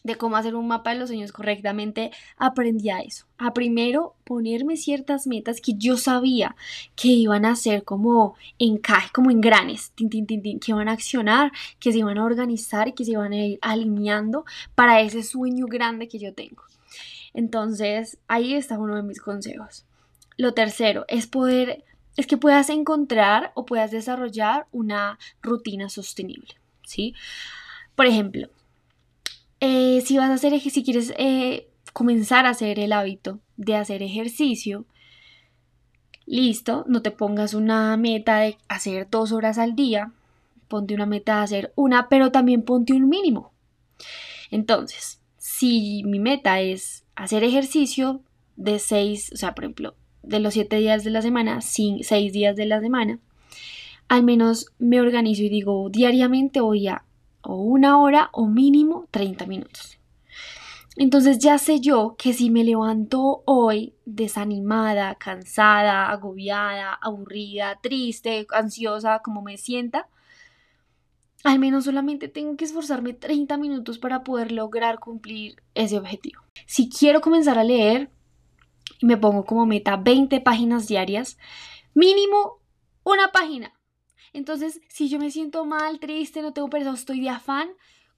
de 0.04 0.16
cómo 0.16 0.38
hacer 0.38 0.56
un 0.56 0.68
mapa 0.68 0.92
de 0.92 1.00
los 1.00 1.10
sueños 1.10 1.32
correctamente, 1.32 2.12
aprendí 2.38 2.90
a 2.90 3.00
eso. 3.00 3.26
A 3.38 3.54
primero 3.54 4.16
ponerme 4.24 4.78
ciertas 4.78 5.28
metas 5.28 5.62
que 5.62 5.74
yo 5.76 5.98
sabía 5.98 6.56
que 6.96 7.10
iban 7.10 7.46
a 7.46 7.56
ser 7.56 7.84
como 7.84 8.36
encaje, 8.58 9.10
como 9.14 9.32
engranes, 9.32 9.92
tin, 9.92 10.10
que 10.10 10.72
iban 10.72 10.90
a 10.90 10.94
accionar, 10.94 11.52
que 11.80 11.92
se 11.92 12.00
iban 12.00 12.18
a 12.18 12.26
organizar 12.26 12.88
y 12.88 12.94
que 12.94 13.06
se 13.06 13.12
iban 13.12 13.34
a 13.34 13.46
ir 13.46 13.60
alineando 13.62 14.46
para 14.76 15.02
ese 15.02 15.24
sueño 15.24 15.68
grande 15.68 16.08
que 16.08 16.20
yo 16.20 16.34
tengo. 16.34 16.64
Entonces, 17.34 18.18
ahí 18.28 18.54
está 18.54 18.80
uno 18.80 18.96
de 18.96 19.04
mis 19.04 19.22
consejos. 19.22 19.86
Lo 20.38 20.54
tercero 20.54 21.06
es 21.08 21.28
poder, 21.28 21.84
es 22.16 22.28
que 22.28 22.38
puedas 22.38 22.70
encontrar 22.70 23.52
o 23.56 23.66
puedas 23.66 23.92
desarrollar 23.92 24.68
una 24.72 25.20
rutina 25.42 25.90
sostenible, 25.90 26.56
¿sí? 26.84 27.14
Por 27.96 28.06
ejemplo, 28.06 28.50
eh, 29.60 30.02
si 30.06 30.18
vas 30.18 30.30
a 30.30 30.36
hacer, 30.36 30.60
si 30.60 30.84
quieres 30.84 31.14
eh, 31.18 31.70
comenzar 31.94 32.46
a 32.46 32.52
hacer 32.52 32.80
el 32.80 32.94
hábito 32.94 33.40
de 33.56 33.76
hacer 33.76 34.04
ejercicio, 34.04 34.86
listo, 36.26 36.86
no 36.88 37.02
te 37.02 37.12
pongas 37.12 37.54
una 37.54 37.98
meta 37.98 38.40
de 38.40 38.58
hacer 38.68 39.10
dos 39.10 39.32
horas 39.32 39.58
al 39.58 39.76
día, 39.76 40.12
ponte 40.68 40.94
una 40.94 41.06
meta 41.06 41.38
de 41.38 41.44
hacer 41.44 41.74
una, 41.76 42.10
pero 42.10 42.32
también 42.32 42.64
ponte 42.64 42.94
un 42.94 43.10
mínimo. 43.10 43.52
Entonces, 44.52 45.22
si 45.38 46.04
mi 46.06 46.20
meta 46.20 46.60
es 46.62 47.06
hacer 47.16 47.44
ejercicio 47.44 48.22
de 48.56 48.80
seis, 48.80 49.32
o 49.34 49.38
sea, 49.38 49.56
por 49.56 49.64
ejemplo, 49.64 49.96
de 50.24 50.40
los 50.40 50.54
siete 50.54 50.78
días 50.78 51.04
de 51.04 51.12
la 51.12 51.22
semana, 51.22 51.62
seis 51.62 52.34
días 52.34 52.56
de 52.56 52.66
la 52.66 52.82
semana, 52.82 53.20
al 54.08 54.24
menos 54.24 54.68
me 54.78 55.02
organizo 55.02 55.44
y 55.44 55.50
digo, 55.50 55.90
diariamente 55.90 56.62
voy 56.62 56.88
a 56.88 57.04
o 57.48 57.56
una 57.56 58.00
hora 58.00 58.30
o 58.34 58.46
mínimo 58.46 59.08
30 59.12 59.46
minutos. 59.46 59.98
Entonces 60.98 61.40
ya 61.40 61.58
sé 61.60 61.80
yo 61.80 62.16
que 62.18 62.34
si 62.34 62.50
me 62.50 62.64
levanto 62.64 63.44
hoy 63.46 63.94
desanimada, 64.06 65.16
cansada, 65.16 66.10
agobiada, 66.10 66.94
aburrida, 66.94 67.80
triste, 67.82 68.48
ansiosa, 68.52 69.20
como 69.20 69.42
me 69.42 69.58
sienta, 69.58 70.10
al 71.44 71.60
menos 71.60 71.86
solamente 71.86 72.28
tengo 72.28 72.58
que 72.58 72.66
esforzarme 72.66 73.14
30 73.14 73.58
minutos 73.58 74.00
para 74.00 74.24
poder 74.24 74.52
lograr 74.52 75.00
cumplir 75.00 75.62
ese 75.76 75.98
objetivo. 75.98 76.42
Si 76.66 76.90
quiero 76.90 77.22
comenzar 77.22 77.60
a 77.60 77.64
leer 77.64 78.10
y 79.00 79.06
me 79.06 79.18
pongo 79.18 79.46
como 79.46 79.66
meta 79.66 79.96
20 79.96 80.42
páginas 80.42 80.88
diarias, 80.88 81.38
mínimo 81.94 82.60
una 83.04 83.32
página 83.32 83.77
entonces, 84.34 84.82
si 84.90 85.10
yo 85.10 85.20
me 85.20 85.32
siento 85.32 85.66
mal, 85.66 86.00
triste, 86.00 86.42
no 86.42 86.54
tengo 86.54 86.70
pereza, 86.70 86.94
estoy 86.94 87.22
de 87.22 87.30
afán, 87.30 87.70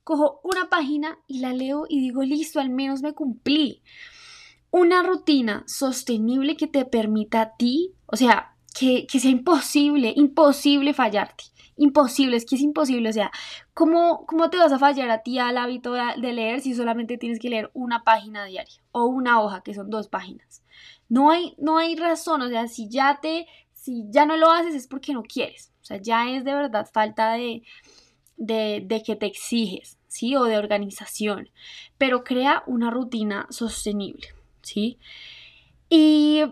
cojo 0.04 0.40
una 0.44 0.70
página 0.70 1.20
y 1.28 1.40
la 1.40 1.54
leo 1.54 1.86
y 1.88 2.00
digo, 2.00 2.24
listo, 2.24 2.60
al 2.60 2.70
menos 2.70 3.02
me 3.02 3.14
cumplí. 3.14 3.84
Una 4.72 5.04
rutina 5.04 5.64
sostenible 5.68 6.56
que 6.56 6.68
te 6.68 6.86
permita 6.86 7.42
a 7.42 7.56
ti, 7.56 7.94
o 8.06 8.16
sea, 8.16 8.56
que, 8.78 9.08
sea 9.08 9.32
imposible, 9.32 10.14
imposible 10.16 10.94
fallarte. 10.94 11.46
Imposible, 11.76 12.38
es 12.38 12.46
que 12.46 12.56
es 12.56 12.62
imposible. 12.62 13.10
O 13.10 13.14
sea, 13.14 13.32
¿cómo, 13.74 14.26
cómo 14.26 14.50
te 14.50 14.58
vas 14.58 14.72
a 14.72 14.80
fallar 14.80 15.10
a 15.10 15.24
ti 15.24 15.40
al 15.40 15.58
hábito 15.58 15.94
de 15.94 16.34
leer 16.34 16.62
si 16.62 16.74
solamente 16.74 17.18
tienes 17.18 17.40
que 17.40 17.50
leer 17.50 17.72
una 17.74 18.04
página 18.04 18.46
diaria 18.46 18.82
o 18.92 19.06
una 19.06 19.42
hoja, 19.42 19.62
que 19.62 19.74
son 19.74 19.90
dos 19.90 20.08
páginas? 20.08 20.64
No 21.08 21.32
hay, 21.32 21.56
no 21.58 21.78
hay 21.78 21.96
razón, 21.96 22.42
o 22.42 22.50
sea, 22.50 22.68
si 22.68 22.90
ya 22.90 23.20
te, 23.22 23.48
si 23.74 24.06
ya 24.10 24.26
no 24.26 24.38
lo 24.38 24.52
haces 24.52 24.76
es 24.76 24.88
porque 24.88 25.14
no 25.14 25.24
quieres. 25.24 25.72
Sea, 25.90 25.98
ya 25.98 26.30
es 26.30 26.44
de 26.44 26.54
verdad 26.54 26.88
falta 26.92 27.34
de, 27.34 27.64
de, 28.38 29.04
que 29.04 29.16
te 29.16 29.26
exiges, 29.26 29.98
¿sí? 30.08 30.36
O 30.36 30.44
de 30.44 30.60
organización. 30.60 31.50
Pero 31.98 32.24
crea 32.24 32.62
una 32.68 32.92
rutina 32.92 33.48
sostenible, 33.50 34.28
¿sí? 34.62 35.00
Y 35.90 36.44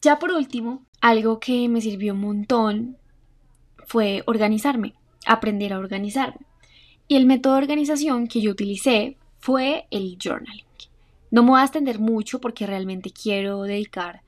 ya 0.00 0.20
por 0.20 0.30
último, 0.30 0.86
algo 1.00 1.40
que 1.40 1.68
me 1.68 1.80
sirvió 1.80 2.14
un 2.14 2.20
montón 2.20 2.96
fue 3.84 4.22
organizarme, 4.26 4.94
aprender 5.26 5.72
a 5.72 5.80
organizarme. 5.80 6.46
Y 7.08 7.16
el 7.16 7.26
método 7.26 7.54
de 7.54 7.62
organización 7.62 8.28
que 8.28 8.40
yo 8.40 8.52
utilicé 8.52 9.16
fue 9.40 9.88
el 9.90 10.16
journaling. 10.22 10.64
No 11.32 11.42
me 11.42 11.50
voy 11.50 11.60
a 11.60 11.64
extender 11.64 11.98
mucho 11.98 12.40
porque 12.40 12.64
realmente 12.64 13.10
quiero 13.10 13.62
dedicar 13.62 14.22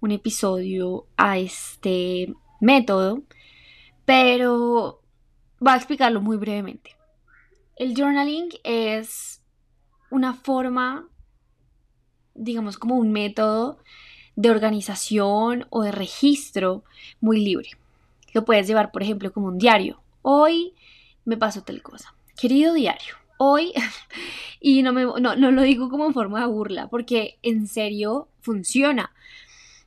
un 0.00 0.10
episodio 0.10 1.06
a 1.16 1.38
este 1.38 2.34
método, 2.60 3.22
pero 4.04 5.00
voy 5.58 5.72
a 5.72 5.76
explicarlo 5.76 6.20
muy 6.20 6.36
brevemente. 6.36 6.96
El 7.76 7.94
journaling 7.94 8.50
es 8.62 9.40
una 10.10 10.34
forma, 10.34 11.08
digamos, 12.34 12.76
como 12.76 12.96
un 12.96 13.12
método 13.12 13.78
de 14.36 14.50
organización 14.50 15.66
o 15.70 15.82
de 15.82 15.92
registro 15.92 16.84
muy 17.20 17.44
libre. 17.44 17.70
Lo 18.32 18.44
puedes 18.44 18.66
llevar, 18.66 18.92
por 18.92 19.02
ejemplo, 19.02 19.32
como 19.32 19.48
un 19.48 19.58
diario. 19.58 20.02
Hoy 20.22 20.74
me 21.24 21.36
pasó 21.36 21.62
tal 21.62 21.82
cosa. 21.82 22.14
Querido 22.36 22.74
diario, 22.74 23.14
hoy, 23.38 23.72
y 24.60 24.82
no, 24.82 24.92
me, 24.92 25.04
no, 25.04 25.36
no 25.36 25.50
lo 25.50 25.62
digo 25.62 25.88
como 25.88 26.06
en 26.06 26.14
forma 26.14 26.40
de 26.40 26.46
burla, 26.46 26.88
porque 26.88 27.38
en 27.42 27.66
serio 27.66 28.28
funciona. 28.40 29.12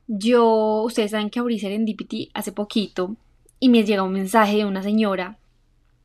Yo, 0.06 0.82
ustedes 0.82 1.12
saben 1.12 1.30
que 1.30 1.40
abrí 1.40 1.58
Serendipity 1.58 2.30
hace 2.34 2.52
poquito 2.52 3.16
y 3.64 3.70
me 3.70 3.82
llega 3.82 4.02
un 4.02 4.12
mensaje 4.12 4.58
de 4.58 4.66
una 4.66 4.82
señora, 4.82 5.38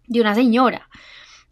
de 0.07 0.21
una 0.21 0.33
señora, 0.33 0.87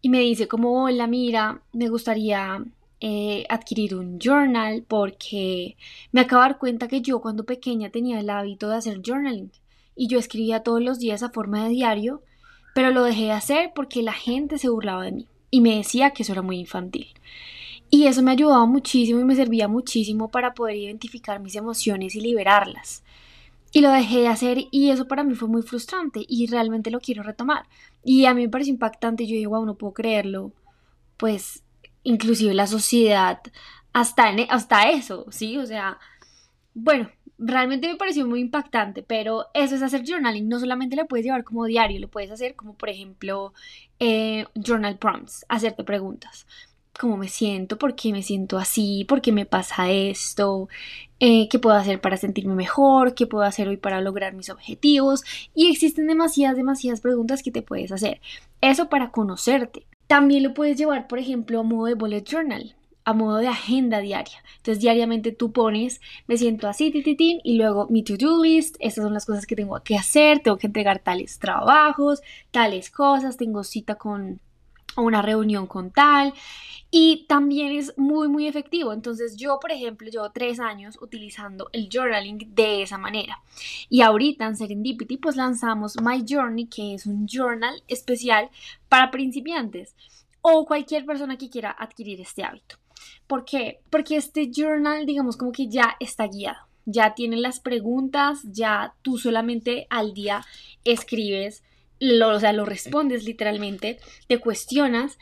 y 0.02 0.08
me 0.08 0.22
dice 0.22 0.48
como, 0.48 0.86
hola, 0.86 1.06
mira, 1.06 1.60
me 1.74 1.90
gustaría 1.90 2.64
eh, 3.02 3.44
adquirir 3.50 3.94
un 3.94 4.18
journal 4.18 4.86
porque 4.88 5.76
me 6.14 6.22
acabo 6.22 6.44
de 6.44 6.48
dar 6.48 6.60
cuenta 6.60 6.88
que 6.88 7.02
yo 7.02 7.20
cuando 7.20 7.44
pequeña 7.44 7.90
tenía 7.90 8.22
el 8.22 8.30
hábito 8.30 8.70
de 8.70 8.78
hacer 8.78 9.02
journaling 9.06 9.52
y 9.98 10.08
yo 10.08 10.18
escribía 10.18 10.64
todos 10.64 10.82
los 10.82 10.98
días 10.98 11.24
a 11.24 11.30
forma 11.30 11.66
de 11.66 11.72
diario, 11.72 12.22
pero 12.74 12.92
lo 12.92 13.04
dejé 13.04 13.24
de 13.24 13.32
hacer 13.34 13.72
porque 13.76 14.02
la 14.02 14.14
gente 14.14 14.58
se 14.60 14.70
burlaba 14.70 15.04
de 15.04 15.12
mí 15.12 15.28
y 15.52 15.60
me 15.60 15.76
decía 15.76 16.12
que 16.12 16.24
eso 16.24 16.32
era 16.32 16.42
muy 16.42 16.58
infantil. 16.58 17.08
Y 17.90 18.06
eso 18.06 18.24
me 18.24 18.32
ayudaba 18.32 18.66
muchísimo 18.66 19.20
y 19.20 19.26
me 19.26 19.36
servía 19.36 19.68
muchísimo 19.68 20.30
para 20.30 20.54
poder 20.54 20.78
identificar 20.78 21.42
mis 21.42 21.56
emociones 21.56 22.16
y 22.16 22.22
liberarlas. 22.22 23.04
Y 23.72 23.82
lo 23.82 23.92
dejé 23.92 24.20
de 24.22 24.28
hacer 24.28 24.58
y 24.72 24.90
eso 24.92 25.08
para 25.08 25.24
mí 25.24 25.36
fue 25.36 25.48
muy 25.48 25.62
frustrante 25.62 26.22
y 26.28 26.48
realmente 26.48 26.92
lo 26.92 27.00
quiero 27.00 27.24
retomar. 27.24 27.66
Y 28.04 28.26
a 28.26 28.34
mí 28.34 28.44
me 28.44 28.50
pareció 28.50 28.74
impactante, 28.74 29.28
yo 29.28 29.36
digo, 29.36 29.52
wow, 29.52 29.66
no 29.66 29.76
puedo 29.78 29.94
creerlo. 29.94 30.54
Pues 31.18 31.64
inclusive 32.04 32.54
la 32.54 32.68
sociedad, 32.68 33.42
hasta, 33.94 34.32
e, 34.32 34.48
hasta 34.50 34.90
eso, 34.90 35.26
¿sí? 35.32 35.58
O 35.58 35.66
sea, 35.66 35.98
bueno, 36.74 37.10
realmente 37.38 37.88
me 37.88 37.98
pareció 37.98 38.26
muy 38.28 38.40
impactante, 38.40 39.04
pero 39.04 39.48
eso 39.54 39.76
es 39.76 39.82
hacer 39.82 40.04
journaling. 40.08 40.48
No 40.48 40.60
solamente 40.60 40.96
lo 40.96 41.08
puedes 41.08 41.26
llevar 41.26 41.44
como 41.44 41.66
diario, 41.66 42.00
lo 42.00 42.10
puedes 42.10 42.32
hacer 42.32 42.56
como, 42.56 42.76
por 42.76 42.90
ejemplo, 42.90 43.54
eh, 44.00 44.46
journal 44.56 44.98
prompts, 44.98 45.46
hacerte 45.50 45.84
preguntas 45.84 46.48
cómo 46.98 47.18
me 47.18 47.28
siento, 47.28 47.78
por 47.78 47.96
qué 47.96 48.12
me 48.12 48.24
siento 48.24 48.58
así, 48.58 49.06
por 49.06 49.22
qué 49.22 49.32
me 49.32 49.46
pasa 49.46 49.90
esto, 49.92 50.68
eh, 51.20 51.48
qué 51.50 51.60
puedo 51.60 51.76
hacer 51.76 52.02
para 52.02 52.18
sentirme 52.18 52.56
mejor, 52.56 53.16
qué 53.16 53.28
puedo 53.28 53.44
hacer 53.44 53.68
hoy 53.68 53.78
para 53.78 54.02
lograr 54.02 54.34
mis 54.34 54.50
objetivos. 54.50 55.24
Y 55.56 55.72
existen 55.72 56.08
demasiadas, 56.08 56.58
demasiadas 56.58 57.02
preguntas 57.02 57.44
que 57.44 57.52
te 57.52 57.62
puedes 57.62 57.92
hacer. 57.92 58.22
Eso 58.62 58.90
para 58.90 59.12
conocerte. 59.12 59.86
También 60.08 60.44
lo 60.44 60.54
puedes 60.54 60.78
llevar, 60.78 61.08
por 61.08 61.20
ejemplo, 61.20 61.60
a 61.60 61.64
modo 61.64 61.86
de 61.86 61.96
bullet 61.96 62.24
journal, 62.24 62.76
a 63.04 63.14
modo 63.14 63.38
de 63.38 63.48
agenda 63.48 64.00
diaria. 64.00 64.44
Entonces, 64.58 64.82
diariamente 64.82 65.32
tú 65.32 65.52
pones, 65.52 66.02
me 66.28 66.38
siento 66.38 66.68
así, 66.68 66.92
tititín, 66.92 67.40
y 67.44 67.58
luego 67.58 67.88
mi 67.90 68.04
to-do 68.04 68.44
list, 68.44 68.76
estas 68.80 69.04
son 69.04 69.14
las 69.14 69.26
cosas 69.26 69.46
que 69.46 69.56
tengo 69.56 69.82
que 69.84 69.96
hacer, 69.98 70.40
tengo 70.40 70.58
que 70.58 70.68
entregar 70.68 71.00
tales 71.00 71.40
trabajos, 71.40 72.22
tales 72.52 72.90
cosas, 72.90 73.38
tengo 73.38 73.64
cita 73.64 73.96
con 73.96 74.40
una 75.02 75.22
reunión 75.22 75.68
con 75.68 75.92
tal 75.92 76.34
y 76.90 77.26
también 77.28 77.74
es 77.74 77.94
muy 77.98 78.28
muy 78.28 78.48
efectivo. 78.48 78.94
Entonces 78.94 79.36
yo, 79.36 79.60
por 79.60 79.72
ejemplo, 79.72 80.10
llevo 80.10 80.32
tres 80.32 80.60
años 80.60 80.98
utilizando 81.02 81.70
el 81.74 81.90
journaling 81.92 82.54
de 82.56 82.82
esa 82.82 82.98
manera. 82.98 83.42
Y 83.90 84.02
ahorita 84.02 84.46
en 84.46 84.58
Serendipity 84.58 85.18
pues 85.18 85.36
lanzamos 85.36 85.96
My 86.02 86.24
Journey, 86.28 86.68
que 86.68 86.94
es 86.94 87.06
un 87.06 87.28
journal 87.28 87.84
especial 87.88 88.50
para 88.90 89.12
principiantes 89.12 89.96
o 90.42 90.66
cualquier 90.66 91.06
persona 91.06 91.38
que 91.38 91.50
quiera 91.50 91.76
adquirir 91.78 92.22
este 92.22 92.44
hábito. 92.44 92.78
¿Por 93.28 93.44
qué? 93.44 93.82
Porque 93.90 94.16
este 94.16 94.50
journal, 94.54 95.06
digamos, 95.06 95.36
como 95.36 95.52
que 95.52 95.68
ya 95.68 95.96
está 96.00 96.28
guiado. 96.28 96.68
Ya 96.86 97.14
tiene 97.16 97.36
las 97.36 97.60
preguntas, 97.60 98.40
ya 98.46 98.94
tú 99.02 99.18
solamente 99.18 99.88
al 99.90 100.14
día 100.14 100.46
escribes, 100.86 101.64
lo, 102.00 102.30
o 102.30 102.40
sea, 102.40 102.54
lo 102.54 102.66
respondes 102.66 103.26
literalmente, 103.26 104.00
te 104.28 104.40
cuestionas 104.40 105.18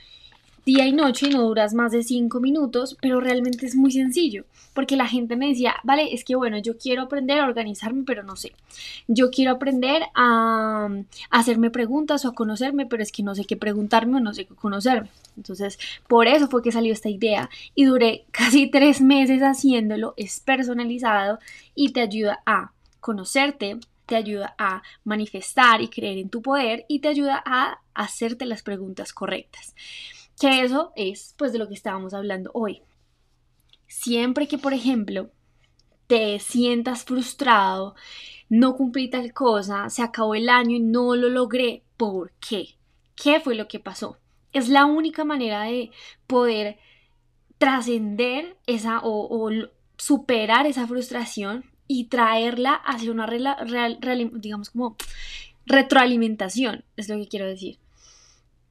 día 0.65 0.87
y 0.87 0.91
noche 0.91 1.27
y 1.27 1.29
no 1.29 1.43
duras 1.43 1.75
más 1.75 1.91
de 1.91 2.03
5 2.03 2.39
minutos, 2.39 2.97
pero 2.99 3.21
realmente 3.21 3.67
es 3.67 3.75
muy 3.75 3.91
sencillo, 3.91 4.45
porque 4.73 4.95
la 4.95 5.07
gente 5.07 5.35
me 5.35 5.49
decía, 5.49 5.75
vale, 5.83 6.13
es 6.13 6.23
que 6.25 6.35
bueno, 6.35 6.57
yo 6.57 6.77
quiero 6.77 7.03
aprender 7.03 7.39
a 7.39 7.45
organizarme, 7.45 8.03
pero 8.05 8.23
no 8.23 8.35
sé. 8.35 8.53
Yo 9.07 9.29
quiero 9.29 9.51
aprender 9.51 10.03
a, 10.15 10.89
hacerme 11.29 11.69
preguntas 11.69 12.25
o 12.25 12.29
a 12.29 12.35
conocerme, 12.35 12.87
pero 12.87 13.03
es 13.03 13.11
que 13.11 13.21
no 13.21 13.35
sé 13.35 13.45
qué 13.45 13.55
preguntarme 13.55 14.17
o 14.17 14.19
no 14.19 14.33
sé 14.33 14.45
qué 14.45 14.55
conocerme. 14.55 15.09
Entonces, 15.37 15.77
por 16.07 16.27
eso 16.27 16.47
fue 16.47 16.63
que 16.63 16.71
salió 16.71 16.93
esta 16.93 17.09
idea 17.09 17.49
y 17.75 17.85
duré 17.85 18.25
casi 18.31 18.67
tres 18.67 19.01
meses 19.01 19.41
haciéndolo, 19.41 20.15
es 20.17 20.39
personalizado 20.39 21.37
y 21.75 21.91
te 21.91 22.01
ayuda 22.01 22.41
a 22.45 22.71
conocerte, 22.99 23.77
te 24.05 24.15
ayuda 24.15 24.55
a 24.57 24.83
manifestar 25.03 25.81
y 25.81 25.89
creer 25.89 26.17
en 26.17 26.29
tu 26.29 26.41
poder 26.41 26.85
y 26.87 26.99
te 26.99 27.07
ayuda 27.07 27.41
a 27.45 27.79
hacerte 27.93 28.45
las 28.45 28.63
preguntas 28.63 29.13
correctas. 29.13 29.75
Que 30.39 30.61
eso 30.61 30.91
es 30.95 31.33
pues 31.37 31.53
de 31.53 31.59
lo 31.59 31.67
que 31.67 31.73
estábamos 31.73 32.13
hablando 32.13 32.51
hoy. 32.53 32.81
Siempre 33.87 34.47
que, 34.47 34.57
por 34.57 34.73
ejemplo, 34.73 35.29
te 36.07 36.39
sientas 36.39 37.03
frustrado, 37.03 37.95
no 38.49 38.75
cumplí 38.75 39.09
tal 39.09 39.33
cosa, 39.33 39.89
se 39.89 40.03
acabó 40.03 40.35
el 40.35 40.49
año 40.49 40.75
y 40.75 40.81
no 40.81 41.15
lo 41.15 41.29
logré, 41.29 41.83
¿por 41.97 42.31
qué? 42.33 42.75
¿Qué 43.15 43.39
fue 43.39 43.55
lo 43.55 43.67
que 43.67 43.79
pasó? 43.79 44.17
Es 44.53 44.69
la 44.69 44.85
única 44.85 45.23
manera 45.23 45.63
de 45.63 45.91
poder 46.27 46.77
trascender 47.57 48.57
esa 48.67 48.99
o, 49.03 49.49
superar 49.97 50.67
esa 50.67 50.87
frustración 50.87 51.65
y 51.87 52.05
traerla 52.05 52.73
hacia 52.73 53.11
una 53.11 53.25
real, 53.25 53.99
digamos 54.33 54.69
como 54.69 54.95
retroalimentación, 55.65 56.83
es 56.95 57.09
lo 57.09 57.17
que 57.17 57.27
quiero 57.27 57.45
decir. 57.47 57.79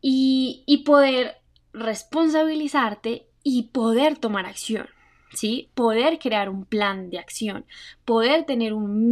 Y, 0.01 0.83
poder 0.85 1.37
responsabilizarte 1.73 3.27
y 3.43 3.65
poder 3.65 4.19
tomar 4.19 4.47
acción. 4.47 4.89
¿Sí? 5.33 5.69
Poder 5.75 6.21
crear 6.21 6.49
un 6.49 6.65
plan 6.65 7.11
de 7.11 7.19
acción, 7.19 7.65
poder 8.05 8.45
tener 8.45 8.73
un, 8.73 9.11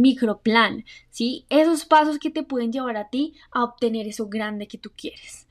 micro 0.00 0.38
plan, 0.38 0.84
¿sí? 1.10 1.46
Esos 1.48 1.84
pasos 1.84 2.20
que 2.20 2.30
te 2.30 2.44
pueden 2.44 2.72
llevar 2.72 2.96
a 2.96 3.08
ti 3.08 3.34
a 3.50 3.64
obtener 3.64 4.06
eso 4.06 4.28
grande 4.28 4.68
que 4.68 4.78
tú 4.78 4.92
quieres. 4.96 5.48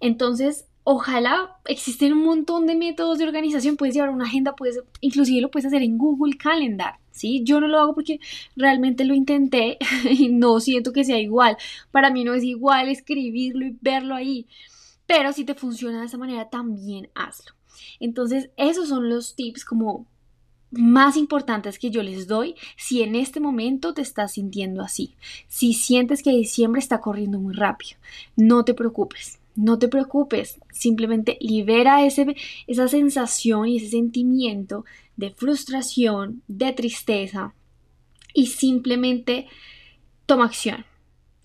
Entonces, 0.00 0.66
ojalá 0.88 1.58
existen 1.66 2.12
un 2.12 2.24
montón 2.24 2.66
de 2.66 2.76
métodos 2.76 3.18
de 3.18 3.24
organización, 3.24 3.76
puedes 3.76 3.94
llevar 3.94 4.10
una 4.10 4.24
agenda, 4.24 4.54
puedes, 4.54 4.80
inclusive 5.00 5.40
lo 5.40 5.50
puedes 5.50 5.66
hacer 5.66 5.82
en 5.82 5.98
Google 5.98 6.36
Calendar, 6.36 6.94
¿sí? 7.10 7.42
Yo 7.44 7.60
no 7.60 7.68
lo 7.68 7.78
hago 7.80 7.94
porque 7.94 8.20
realmente 8.54 9.04
lo 9.04 9.14
intenté 9.14 9.78
y 10.10 10.28
no 10.28 10.60
siento 10.60 10.92
que 10.92 11.04
sea 11.04 11.18
igual. 11.18 11.56
Para 11.90 12.10
mí 12.10 12.24
no 12.24 12.34
es 12.34 12.44
igual 12.44 12.88
escribirlo 12.88 13.66
y 13.66 13.76
verlo 13.80 14.14
ahí 14.14 14.46
pero 15.06 15.32
si 15.32 15.44
te 15.44 15.54
funciona 15.54 16.00
de 16.00 16.06
esa 16.06 16.18
manera, 16.18 16.48
también 16.50 17.08
hazlo. 17.14 17.52
Entonces, 18.00 18.50
esos 18.56 18.88
son 18.88 19.08
los 19.08 19.34
tips 19.36 19.64
como 19.64 20.06
más 20.72 21.16
importantes 21.16 21.78
que 21.78 21.90
yo 21.90 22.02
les 22.02 22.26
doy 22.26 22.56
si 22.76 23.02
en 23.02 23.14
este 23.14 23.38
momento 23.38 23.94
te 23.94 24.02
estás 24.02 24.32
sintiendo 24.32 24.82
así. 24.82 25.14
Si 25.48 25.72
sientes 25.74 26.22
que 26.22 26.30
diciembre 26.30 26.80
está 26.80 27.00
corriendo 27.00 27.38
muy 27.38 27.54
rápido, 27.54 27.98
no 28.34 28.64
te 28.64 28.74
preocupes. 28.74 29.38
No 29.56 29.78
te 29.78 29.88
preocupes, 29.88 30.60
simplemente 30.70 31.38
libera 31.40 32.04
esa 32.04 32.88
sensación 32.88 33.66
y 33.66 33.78
ese 33.78 33.88
sentimiento 33.88 34.84
de 35.16 35.30
frustración, 35.30 36.42
de 36.46 36.72
tristeza 36.72 37.54
y 38.34 38.48
simplemente 38.48 39.46
toma 40.26 40.44
acción. 40.44 40.84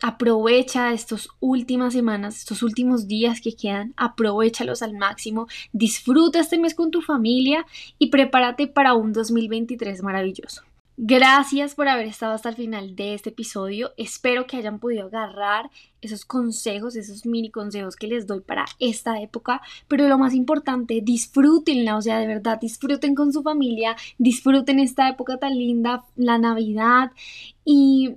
Aprovecha 0.01 0.91
estas 0.93 1.29
últimas 1.39 1.93
semanas, 1.93 2.37
estos 2.37 2.63
últimos 2.63 3.07
días 3.07 3.39
que 3.39 3.55
quedan, 3.55 3.93
aprovechalos 3.95 4.81
al 4.81 4.93
máximo, 4.93 5.47
disfruta 5.71 6.39
este 6.39 6.57
mes 6.57 6.75
con 6.75 6.91
tu 6.91 7.01
familia 7.01 7.65
y 7.97 8.07
prepárate 8.07 8.67
para 8.67 8.93
un 8.95 9.13
2023 9.13 10.01
maravilloso. 10.01 10.63
Gracias 10.97 11.73
por 11.73 11.87
haber 11.87 12.05
estado 12.05 12.33
hasta 12.33 12.49
el 12.49 12.55
final 12.55 12.95
de 12.95 13.13
este 13.13 13.29
episodio. 13.29 13.91
Espero 13.97 14.45
que 14.45 14.57
hayan 14.57 14.77
podido 14.79 15.07
agarrar 15.07 15.71
esos 16.01 16.25
consejos, 16.25 16.95
esos 16.95 17.25
mini 17.25 17.49
consejos 17.49 17.95
que 17.95 18.07
les 18.07 18.27
doy 18.27 18.41
para 18.41 18.65
esta 18.77 19.21
época. 19.21 19.61
Pero 19.87 20.07
lo 20.07 20.17
más 20.17 20.33
importante, 20.33 20.99
disfrútenla, 21.01 21.95
o 21.97 22.01
sea, 22.01 22.19
de 22.19 22.27
verdad, 22.27 22.59
disfruten 22.59 23.15
con 23.15 23.31
su 23.31 23.41
familia, 23.41 23.95
disfruten 24.17 24.79
esta 24.79 25.07
época 25.09 25.37
tan 25.37 25.57
linda, 25.57 26.03
la 26.17 26.37
Navidad. 26.37 27.11
Y 27.63 28.15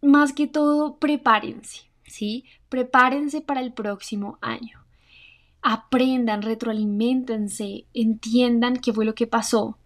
más 0.00 0.32
que 0.32 0.46
todo, 0.46 0.96
prepárense, 0.96 1.82
¿sí? 2.04 2.44
Prepárense 2.68 3.40
para 3.40 3.60
el 3.60 3.72
próximo 3.72 4.38
año. 4.40 4.78
Aprendan, 5.62 6.42
retroalimentense, 6.42 7.86
entiendan 7.92 8.76
qué 8.76 8.92
fue 8.92 9.04
lo 9.04 9.14
que 9.14 9.26
pasó, 9.26 9.78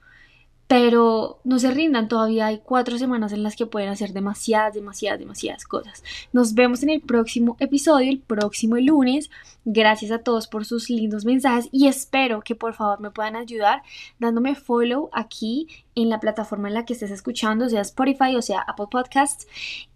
pero 0.69 1.41
no 1.45 1.59
se 1.59 1.71
rindan, 1.71 2.09
todavía 2.09 2.47
hay 2.47 2.59
cuatro 2.59 2.99
semanas 2.99 3.33
en 3.33 3.43
las 3.43 3.57
que 3.57 3.65
pueden 3.65 3.89
hacer 3.89 4.13
demasiadas, 4.13 4.75
demasiadas, 4.75 5.19
demasiadas 5.19 5.65
cosas. 5.65 6.05
Nos 6.31 6.53
vemos 6.53 6.83
en 6.83 6.91
el 6.91 7.01
próximo 7.01 7.57
episodio, 7.59 8.11
el 8.11 8.21
próximo 8.21 8.77
lunes. 8.77 9.31
Gracias 9.65 10.11
a 10.11 10.19
todos 10.19 10.47
por 10.47 10.67
sus 10.67 10.91
lindos 10.91 11.25
mensajes 11.25 11.71
y 11.73 11.89
espero 11.89 12.43
que 12.43 12.55
por 12.55 12.75
favor 12.75 13.01
me 13.01 13.11
puedan 13.11 13.35
ayudar 13.35 13.83
dándome 14.19 14.55
follow 14.55 15.09
aquí 15.13 15.69
en 15.95 16.11
la 16.11 16.21
plataforma 16.21 16.69
en 16.69 16.75
la 16.75 16.85
que 16.85 16.93
estés 16.93 17.11
escuchando, 17.11 17.69
sea 17.71 17.81
Spotify 17.81 18.37
o 18.37 18.43
sea 18.43 18.61
Apple 18.61 18.87
Podcasts, 18.91 19.47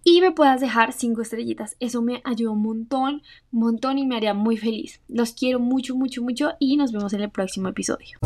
y 0.05 0.23
me 0.23 0.33
puedas 0.33 0.63
dejar 0.63 0.93
cinco 0.93 1.21
estrellitas. 1.21 1.77
Eso 1.81 2.01
me 2.01 2.23
ayuda 2.25 2.51
un 2.51 2.63
montón, 2.63 3.23
un 3.53 3.61
montón 3.61 3.99
y 3.99 4.07
me 4.07 4.17
haría 4.17 4.33
muy 4.33 4.57
feliz. 4.57 5.03
Los 5.07 5.33
quiero 5.33 5.61
mucho, 5.61 5.95
mucho, 5.95 6.23
mucho 6.23 6.53
y 6.59 6.79
nos 6.79 6.93
vemos 6.93 7.13
en 7.13 7.21
el 7.21 7.31
próximo 7.31 7.69
episodio. 7.69 8.19